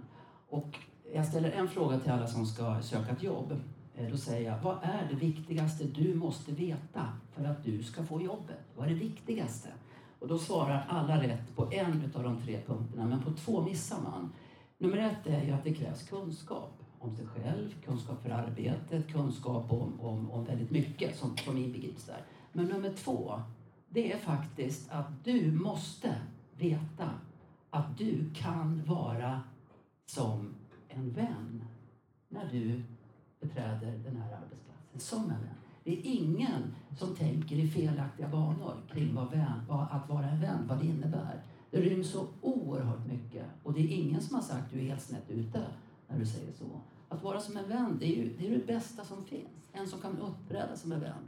[0.49, 0.79] Och
[1.13, 3.61] jag ställer en fråga till alla som ska söka ett jobb.
[3.95, 8.03] Eh, då säger jag, vad är det viktigaste du måste veta för att du ska
[8.03, 8.59] få jobbet?
[8.75, 9.69] Vad är det viktigaste?
[10.19, 14.01] Och då svarar alla rätt på en av de tre punkterna, men på två missar
[14.03, 14.33] man.
[14.77, 19.71] Nummer ett är ju att det krävs kunskap om sig själv, kunskap för arbetet, kunskap
[19.71, 22.21] om, om, om väldigt mycket som, som inbegrips där.
[22.51, 23.41] Men nummer två,
[23.89, 26.15] det är faktiskt att du måste
[26.57, 27.09] veta
[27.75, 29.41] att du kan vara
[30.05, 30.55] som
[30.87, 31.63] en vän
[32.29, 32.83] när du
[33.39, 35.55] beträder den här arbetsplatsen som en vän.
[35.83, 40.41] Det är ingen som tänker i felaktiga banor kring vad, vän, vad att vara en
[40.41, 41.43] vän, vad det innebär.
[41.71, 44.83] Det ryms så oerhört mycket och det är ingen som har sagt att du är
[44.83, 45.65] helt snett ute
[46.07, 46.65] när du säger så.
[47.09, 49.69] Att vara som en vän, det är ju det, är det bästa som finns.
[49.71, 51.23] En som kan uppträda som en vän.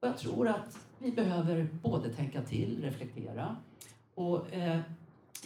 [0.00, 3.56] Och jag tror att vi behöver både tänka till, reflektera
[4.14, 4.80] och eh,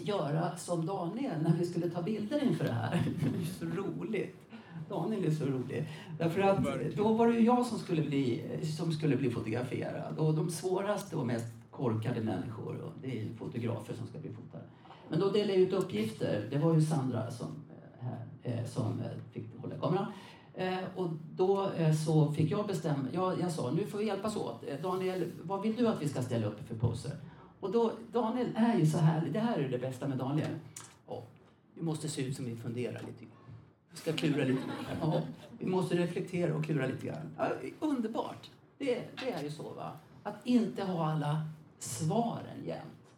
[0.00, 3.02] göra som Daniel när vi skulle ta bilder inför det här.
[3.20, 4.36] Det är så roligt.
[4.88, 5.88] Daniel är så rolig.
[6.18, 6.58] Därför att
[6.96, 8.42] då var det ju jag som skulle bli,
[8.76, 10.18] som skulle bli fotograferad.
[10.18, 14.64] Och de svåraste och mest korkade människor, och det är fotografer som ska bli fotade.
[15.08, 16.48] Men då delade jag ut uppgifter.
[16.50, 20.06] Det var ju Sandra som, eh, här, eh, som eh, fick hålla kameran.
[20.96, 21.70] Och då
[22.06, 23.04] så fick jag bestämma.
[23.12, 24.64] Jag, jag sa, nu får vi hjälpas åt.
[24.82, 27.12] Daniel, vad vill du att vi ska ställa upp för poser?
[27.64, 29.32] Och då, Daniel är ju så härlig.
[29.32, 30.50] det här är det bästa med Daniel.
[31.08, 31.22] Ja,
[31.74, 33.24] vi måste se ut som vi funderar lite.
[33.90, 34.62] Vi ska klura lite.
[35.00, 35.22] Ja,
[35.58, 37.34] vi måste reflektera och klura lite grann.
[37.38, 37.50] Ja,
[37.80, 38.50] underbart!
[38.78, 39.92] Det, det är ju så va.
[40.22, 41.48] Att inte ha alla
[41.78, 43.10] svaren jämt.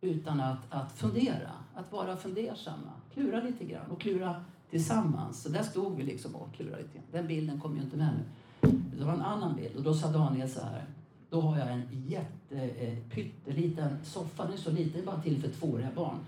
[0.00, 2.92] Utan att, att fundera, att vara fundersamma.
[3.14, 5.42] Klura lite grann och klura tillsammans.
[5.42, 7.06] Så där stod vi liksom och klurade lite grann.
[7.12, 8.70] Den bilden kom ju inte med nu.
[8.98, 10.84] Det var en annan bild och då sa Daniel så här.
[11.32, 14.44] Då har jag en jätte, eh, pytteliten soffa.
[14.44, 16.18] Den är så liten, bara till för tvååriga barn.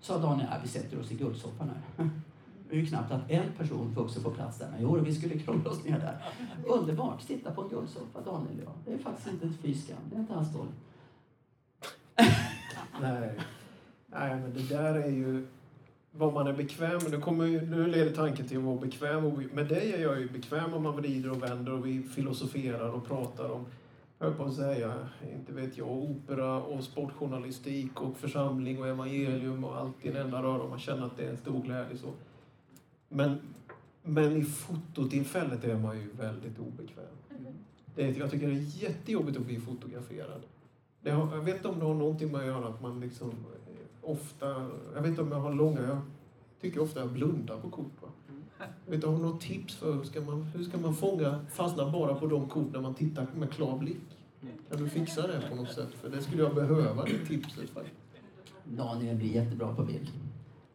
[0.00, 2.08] Sa Daniel, "Ja, vi sätter oss i guldsoffan här.
[2.68, 4.68] Det är ju knappt att en person vuxen får plats där.
[4.70, 6.24] Men jo, vi skulle krångla oss ner där.
[6.66, 8.72] Underbart, sitta på en guldsoffa, Daniel och jag.
[8.84, 9.96] Det är faktiskt inte ett fy skam.
[10.10, 10.74] Det är inte alls dåligt.
[13.00, 13.32] Nej.
[14.06, 15.46] Nej, men det där är ju...
[16.12, 17.10] vad man är bekväm med.
[17.10, 19.24] Nu, kommer, nu leder tanken till att vara bekväm.
[19.24, 22.90] Och med dig är jag ju bekväm om man vrider och vänder och vi filosoferar
[22.90, 23.66] och pratar om,
[24.24, 29.76] höll på att säga, inte vet jag, opera och sportjournalistik och församling och evangelium och
[29.76, 30.68] allt i en enda röra.
[30.68, 31.98] Man känner att det är en stor glädje.
[31.98, 32.08] Så.
[33.08, 33.38] Men,
[34.02, 37.04] men i fototillfället är man ju väldigt obekväm.
[37.94, 40.42] Det, jag tycker det är jättejobbigt att bli fotograferad.
[41.00, 43.30] Det har, jag vet inte om det har någonting med att göra att man liksom
[43.30, 44.46] eh, ofta...
[44.94, 45.82] Jag vet inte om jag har långa...
[45.82, 46.00] Jag
[46.60, 48.02] tycker ofta jag blundar på kort.
[48.02, 48.08] Va?
[48.86, 51.90] Vet du, har du något tips för hur ska man, hur ska man fånga, fastna
[51.90, 54.13] bara på de kort när man tittar med klar blick?
[54.70, 55.88] Kan du fixa det på något sätt?
[56.00, 57.70] För det skulle jag behöva, det tipset.
[57.70, 57.96] faktiskt.
[58.64, 60.08] Daniel blir jättebra på bild.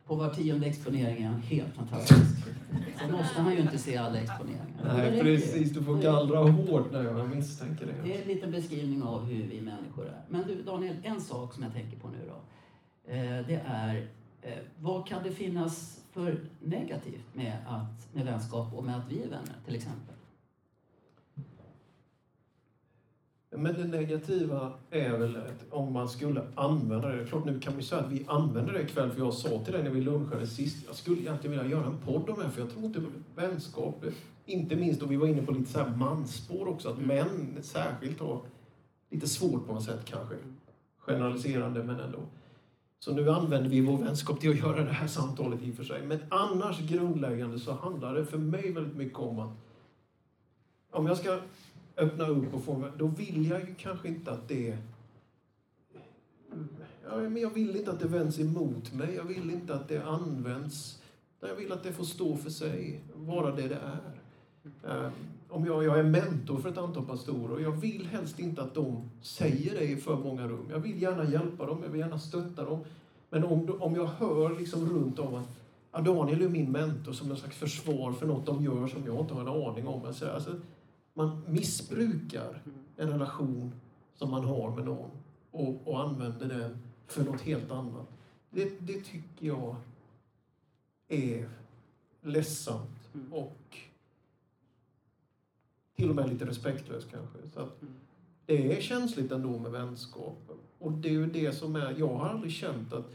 [0.05, 2.45] På var tionde exponering är han helt fantastisk.
[2.99, 4.65] Sen måste han ju inte se alla exponeringar.
[4.97, 5.71] Nej, precis.
[5.73, 8.17] Du får gallra hårt när jag misstänker Det det.
[8.17, 10.21] är en liten beskrivning av hur vi människor är.
[10.29, 12.35] Men du Daniel, en sak som jag tänker på nu då.
[13.13, 14.07] Eh, det är,
[14.41, 19.15] eh, vad kan det finnas för negativt med, att, med vänskap och med att vi
[19.23, 20.15] är vänner till exempel?
[23.59, 27.25] Men det negativa är väl att om man skulle använda det.
[27.25, 29.83] Klart nu kan vi säga att vi använder det ikväll för jag sa till dig
[29.83, 30.83] när vi lunchade sist.
[30.87, 33.01] Jag skulle egentligen vilja göra en podd om det för jag tror inte
[33.35, 34.05] vänskap,
[34.45, 38.19] inte minst och vi var inne på lite så här mansspår också, att män särskilt
[38.19, 38.41] har
[39.09, 40.35] lite svårt på något sätt kanske.
[40.99, 42.19] Generaliserande men ändå.
[42.99, 45.83] Så nu använder vi vår vänskap till att göra det här samtalet i och för
[45.83, 46.05] sig.
[46.05, 49.51] Men annars grundläggande så handlar det för mig väldigt mycket om att
[50.91, 51.39] om jag ska
[51.99, 54.77] öppna upp och få, då vill jag ju kanske inte att det...
[57.09, 59.15] Ja, men jag vill inte att det vänds emot mig.
[59.15, 61.01] Jag vill inte att det används.
[61.39, 64.19] Jag vill att det får stå för sig, vara det det är.
[64.87, 65.11] Ehm,
[65.49, 68.73] om jag, jag är mentor för ett antal pastorer och jag vill helst inte att
[68.73, 70.67] de säger det i för många rum.
[70.71, 72.79] Jag vill gärna hjälpa dem, jag vill gärna stötta dem.
[73.29, 75.49] Men om, om jag hör liksom runt om att
[75.91, 79.19] ja, Daniel är min mentor som en slags försvar för något de gör som jag
[79.19, 80.05] inte har en aning om.
[80.05, 80.51] Alltså, alltså
[81.19, 82.61] man missbrukar
[82.97, 83.73] en relation
[84.15, 85.09] som man har med någon
[85.51, 88.07] och, och använder den för något helt annat.
[88.49, 89.75] Det, det tycker jag
[91.07, 91.49] är
[92.21, 93.33] ledsamt Mm.
[93.33, 93.77] och
[95.95, 97.37] till och med lite respektlöst kanske.
[97.53, 97.93] Så att Mm.
[98.45, 100.37] det är känsligt ändå med vänskap.
[100.79, 103.05] Och det är ju det som är, jag har aldrig känt att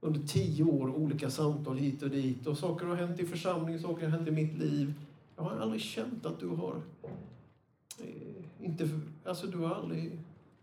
[0.00, 4.02] under tio år, olika samtal hit och dit och saker har hänt i församlingen, saker
[4.08, 4.94] har hänt i mitt liv.
[5.36, 6.82] Jag har aldrig känt att du har
[8.60, 8.88] inte,
[9.24, 10.18] alltså du har aldrig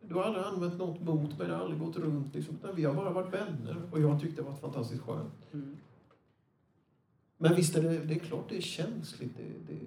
[0.07, 2.35] du har aldrig använt något mot mig, det har aldrig gått runt.
[2.35, 2.55] Liksom.
[2.55, 5.53] utan Vi har bara varit vänner och jag har tyckt det varit fantastiskt skönt.
[5.53, 5.77] Mm.
[7.37, 9.37] Men visst är det, det är klart det är känsligt.
[9.37, 9.79] Det, det,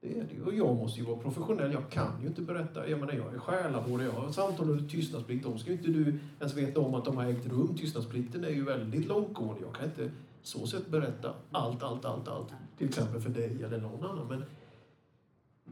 [0.00, 0.42] det är det.
[0.42, 1.72] Och jag måste ju vara professionell.
[1.72, 2.88] Jag kan ju inte berätta.
[2.88, 5.44] Jag menar, jag är själavård, jag har samtal under tystnadsplikt.
[5.44, 7.76] De ska ju inte du ens veta om att de har ägt rum.
[7.76, 9.62] Tystnadsplikten är ju väldigt långtgående.
[9.62, 10.10] Jag kan inte
[10.42, 12.48] så sätt berätta allt, allt, allt, allt.
[12.78, 14.28] Till exempel för dig eller någon annan.
[14.28, 14.44] Men,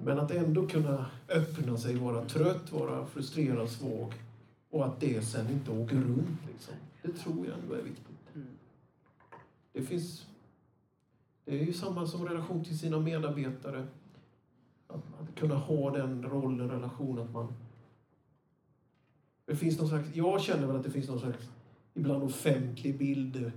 [0.03, 4.15] men att ändå kunna öppna sig, vara trött, vara frustrerad, svag
[4.71, 6.39] och att det sen inte åker runt.
[6.53, 6.75] Liksom.
[7.03, 8.35] Det tror jag ändå är viktigt.
[8.35, 8.47] Mm.
[9.73, 10.27] Det finns...
[11.45, 13.87] Det är ju samma som relation till sina medarbetare.
[14.87, 17.55] Att, att kunna ha den rollen, relation, att man...
[19.47, 21.49] Det finns någon slags, jag känner väl att det finns någon slags
[21.95, 23.53] ibland offentlig bild.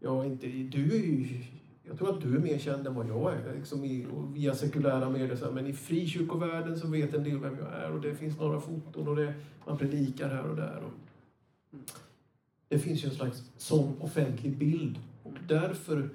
[0.00, 1.44] Jag är inte, du är ju,
[1.90, 5.10] jag tror att du är mer känd än vad jag är liksom i, via sekulära
[5.10, 5.36] medier.
[5.36, 8.38] Så här, men i frikyrkovärlden så vet en del vem jag är och det finns
[8.38, 9.34] några foton och det,
[9.66, 10.82] man predikar här och där.
[10.84, 10.92] Och
[12.68, 14.98] det finns ju en slags sån offentlig bild.
[15.22, 16.10] Och därför,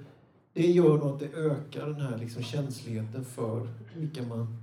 [0.52, 4.56] det gör nog att det ökar den här liksom känsligheten för vilka man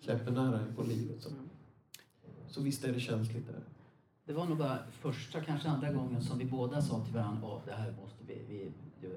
[0.00, 1.22] släpper nära en på livet.
[1.22, 1.30] Så,
[2.48, 3.60] så visst är det känsligt där.
[4.24, 7.66] Det var nog bara första, kanske andra gången som vi båda sa till varandra att
[7.66, 8.72] det här måste vi, vi...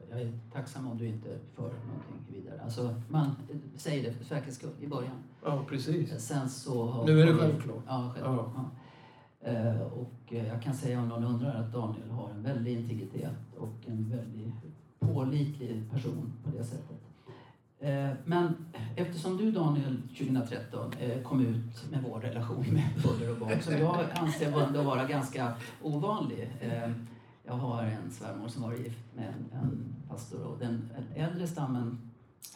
[0.09, 2.61] Jag är tacksam om du inte för någonting vidare.
[2.63, 3.35] Alltså, man
[3.77, 5.15] säger det för säkerhets skull i början.
[5.45, 6.19] Ja, precis.
[6.21, 6.85] Sen så...
[6.85, 7.83] har- Nu är det självklart.
[7.87, 8.51] Ja, självklart.
[8.55, 8.69] Ja.
[9.51, 13.31] Eh, Och eh, jag kan säga om någon undrar att Daniel har en väldig integritet
[13.57, 14.53] och en väldigt
[14.99, 16.97] pålitlig person på det sättet.
[17.79, 18.53] Eh, Men
[18.95, 23.73] eftersom du Daniel 2013 eh, kom ut med vår relation med buller och bång som
[23.77, 26.49] jag anser vara ganska ovanlig.
[27.49, 32.11] Jag har en svärmor som var gift med en, en pastor och den äldre stammen,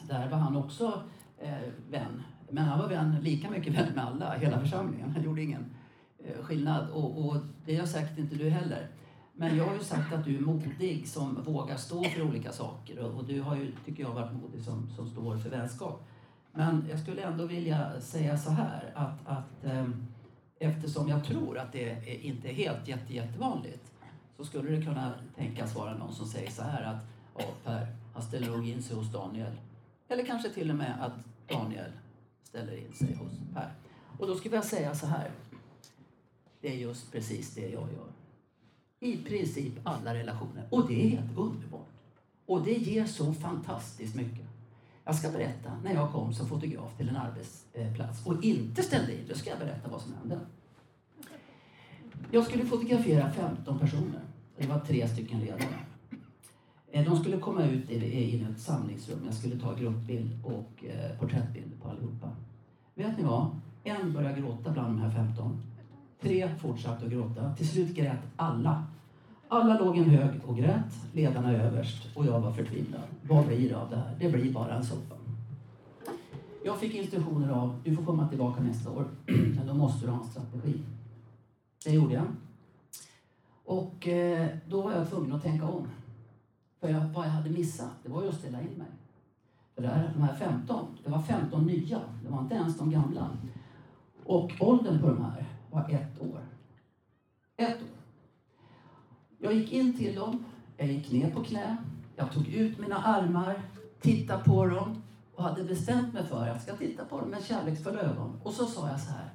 [0.08, 1.02] där var han också
[1.38, 1.54] eh,
[1.90, 2.22] vän.
[2.50, 5.10] Men han var vän, lika mycket vän med alla, hela församlingen.
[5.10, 5.64] Han gjorde ingen
[6.18, 8.88] eh, skillnad och, och det gör säkert inte du heller.
[9.32, 12.98] Men jag har ju sagt att du är modig som vågar stå för olika saker
[12.98, 16.08] och, och du har ju, tycker jag, varit modig som, som står för vänskap.
[16.52, 19.88] Men jag skulle ändå vilja säga så här att, att eh,
[20.58, 23.93] eftersom jag tror att det är, inte är helt jätte, jättevanligt
[24.36, 27.86] så skulle det kunna tänkas vara någon som säger så här att Per.
[28.14, 29.52] Han ställer nog in sig hos Daniel.
[30.08, 31.12] Eller kanske till och med att
[31.48, 31.92] Daniel
[32.42, 33.72] ställer in sig hos Per.
[34.18, 35.30] Och då skulle jag säga så här.
[36.60, 38.12] Det är just precis det jag gör.
[39.00, 40.68] I princip alla relationer.
[40.70, 41.88] Och det är helt underbart.
[42.46, 44.46] Och det ger så fantastiskt mycket.
[45.04, 49.24] Jag ska berätta när jag kom som fotograf till en arbetsplats och inte ställde in.
[49.28, 50.40] Då ska jag berätta vad som hände.
[52.30, 54.20] Jag skulle fotografera 15 personer.
[54.58, 55.60] Det var tre stycken ledare.
[56.90, 59.18] Eh, de skulle komma ut i ett samlingsrum.
[59.24, 62.28] Jag skulle ta gruppbild och eh, porträttbild på allihopa.
[62.94, 63.60] Vet ni vad?
[63.84, 65.62] En började gråta bland de här 15.
[66.20, 67.54] Tre fortsatte att gråta.
[67.54, 68.84] Till slut grät alla.
[69.48, 73.02] Alla låg en hög och grät, ledarna överst och jag var förtvivlad.
[73.22, 74.16] Vad blir det av det här?
[74.20, 75.14] Det blir bara en soppa.
[76.64, 79.04] Jag fick instruktioner av, du får komma tillbaka nästa år,
[79.56, 80.80] men då måste du ha en strategi.
[81.84, 82.26] Det gjorde jag.
[83.64, 85.88] Och eh, då var jag tvungen att tänka om.
[86.80, 88.86] För jag, vad jag hade missat, det var ju att ställa in mig.
[89.74, 92.90] För det här, de här 15, det var 15 nya, det var inte ens de
[92.90, 93.30] gamla.
[94.24, 96.40] Och åldern på de här var ett år.
[97.56, 97.88] Ett år.
[99.38, 100.44] Jag gick in till dem,
[100.76, 101.76] jag gick ner på knä,
[102.16, 103.62] jag tog ut mina armar,
[104.00, 105.02] tittade på dem
[105.34, 108.40] och hade bestämt mig för att jag ska titta på dem med kärleksfulla ögon.
[108.42, 109.33] Och så sa jag så här.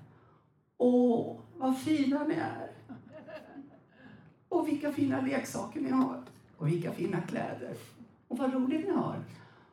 [0.81, 2.71] Åh, vad fina ni är!
[4.49, 6.21] Och vilka fina leksaker ni har!
[6.57, 7.73] Och vilka fina kläder!
[8.27, 9.15] Och vad roligt ni har!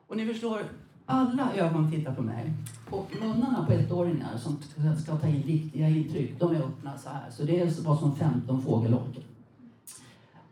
[0.06, 0.62] Och ni förstår,
[1.06, 2.52] alla ögon tittar på mig.
[2.90, 4.58] Och munnarna på ettåringar som
[5.02, 7.30] ska ta in viktiga intryck, de är öppna så här.
[7.30, 9.22] Så det är vad som 15 fågelholkar.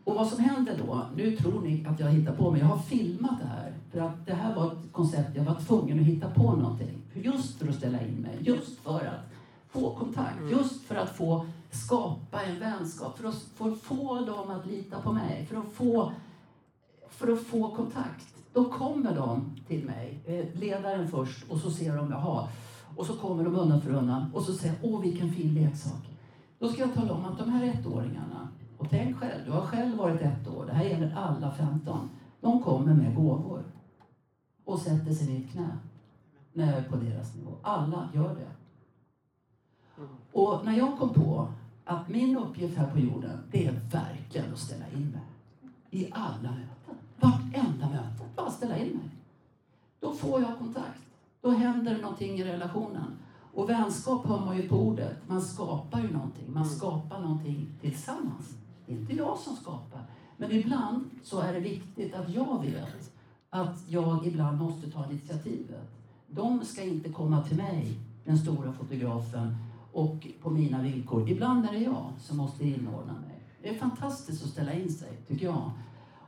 [0.05, 2.79] Och vad som händer då, nu tror ni att jag hittar på men jag har
[2.79, 3.73] filmat det här.
[3.93, 7.03] För att det här var ett koncept, jag var tvungen att hitta på någonting.
[7.15, 9.34] Just för att ställa in mig, just för att
[9.75, 10.51] få kontakt, mm.
[10.51, 15.13] just för att få skapa en vänskap, för att få, få dem att lita på
[15.13, 16.13] mig, för att få,
[17.11, 18.35] för att få kontakt.
[18.53, 22.49] Då kommer de till mig, eh, ledaren först, och så ser de, jaha,
[22.97, 26.11] och så kommer de undan för undan och så säger åh vilken fin leksak.
[26.59, 28.49] Då ska jag tala om att de här ettåringarna,
[28.79, 32.11] och tänk själv, du har själv varit ett år, det här gäller alla 15.
[32.41, 33.63] De kommer med gåvor
[34.65, 35.69] och sätter sig i ett knä
[36.63, 37.51] är på deras nivå.
[37.63, 38.64] Alla gör det.
[40.33, 41.49] Och när jag kom på
[41.85, 45.23] att min uppgift här på jorden, det är verkligen att ställa in mig.
[45.91, 46.95] I alla möten.
[47.21, 48.25] Vartenda möte.
[48.37, 49.11] Bara ställa in mig.
[50.01, 51.01] Då får jag kontakt.
[51.41, 53.17] Då händer någonting i relationen.
[53.55, 55.17] Och vänskap har man ju på ordet.
[55.27, 56.53] Man skapar ju någonting.
[56.53, 58.55] Man skapar någonting tillsammans.
[58.87, 60.03] Det är inte jag som skapar.
[60.37, 63.13] Men ibland så är det viktigt att jag vet
[63.51, 65.91] att jag ibland måste ta initiativet.
[66.29, 69.57] De ska inte komma till mig, den stora fotografen,
[69.95, 71.31] och på mina villkor.
[71.31, 73.41] Ibland är det jag som måste inordna mig.
[73.63, 75.71] Det är fantastiskt att ställa in sig, tycker jag.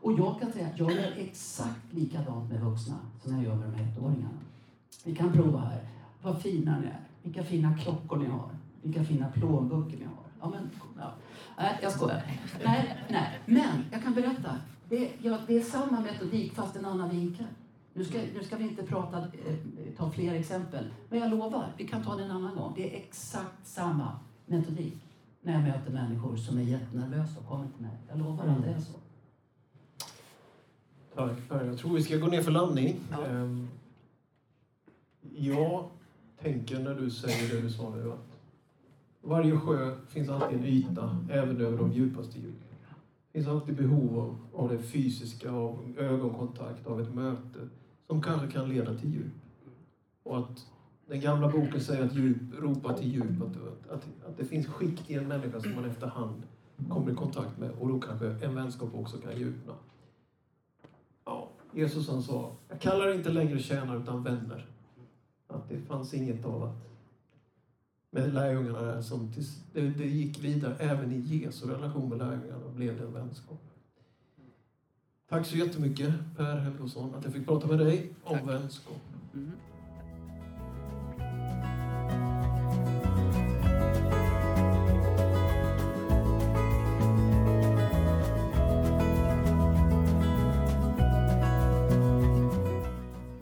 [0.00, 3.68] Och jag kan säga att jag gör exakt likadant med vuxna som jag gör med
[3.68, 4.38] de här ettåringarna.
[5.04, 5.88] Vi kan prova här.
[6.22, 7.00] Vad fina ni är.
[7.22, 8.50] Vilka fina klockor ni har.
[8.82, 10.24] Vilka fina plånböcker ni har.
[10.40, 11.12] Ja, men, ja.
[11.58, 12.22] Nej, jag skojar.
[12.64, 13.40] Nej, nej.
[13.46, 14.56] Men jag kan berätta.
[14.88, 17.46] Det, ja, det är samma metodik fast en annan vinkel.
[17.96, 19.56] Nu ska, nu ska vi inte prata, eh,
[19.96, 22.72] ta fler exempel, men jag lovar, vi kan ta det en annan gång.
[22.76, 24.94] Det är exakt samma metodik
[25.42, 27.96] när jag möter människor som är jättenervösa och kommer till mig.
[28.08, 28.92] Jag lovar att det är så.
[31.14, 31.64] Tack Per.
[31.64, 32.96] Jag tror vi ska gå ner för landning.
[33.10, 33.26] Ja.
[33.26, 33.68] Um,
[35.36, 35.88] jag
[36.42, 38.38] tänker när du säger det du sa nu att
[39.22, 42.60] varje sjö finns alltid en yta, även över de djupaste djup.
[43.32, 47.68] Det finns alltid behov av, av det fysiska, av ögonkontakt, av ett möte
[48.06, 49.32] som kanske kan leda till djup.
[50.22, 50.66] Och att
[51.06, 55.10] den gamla boken säger att djup ropar till djup, att, att, att det finns skikt
[55.10, 56.42] i en människa som man efterhand
[56.88, 59.74] kommer i kontakt med och då kanske en vänskap också kan djupna.
[61.24, 64.66] Ja, Jesus han sa, jag kallar inte längre tjänare utan vänner.
[65.46, 66.86] Att det fanns inget av att
[68.10, 69.32] med lärjungarna där som
[69.72, 73.75] det, det gick vidare även i Jesu relation med lärjungarna blev det en vänskap.
[75.28, 78.48] Tack så jättemycket Per Helgosson att jag fick prata med dig om Tack.
[78.48, 78.96] vänskap.
[79.34, 79.52] Mm.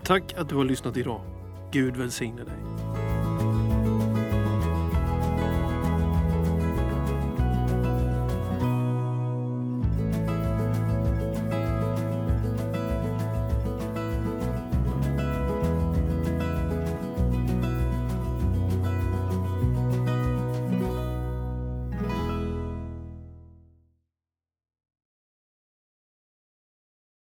[0.03, 1.21] Tack att du har lyssnat idag.
[1.73, 2.74] Gud välsigne dig.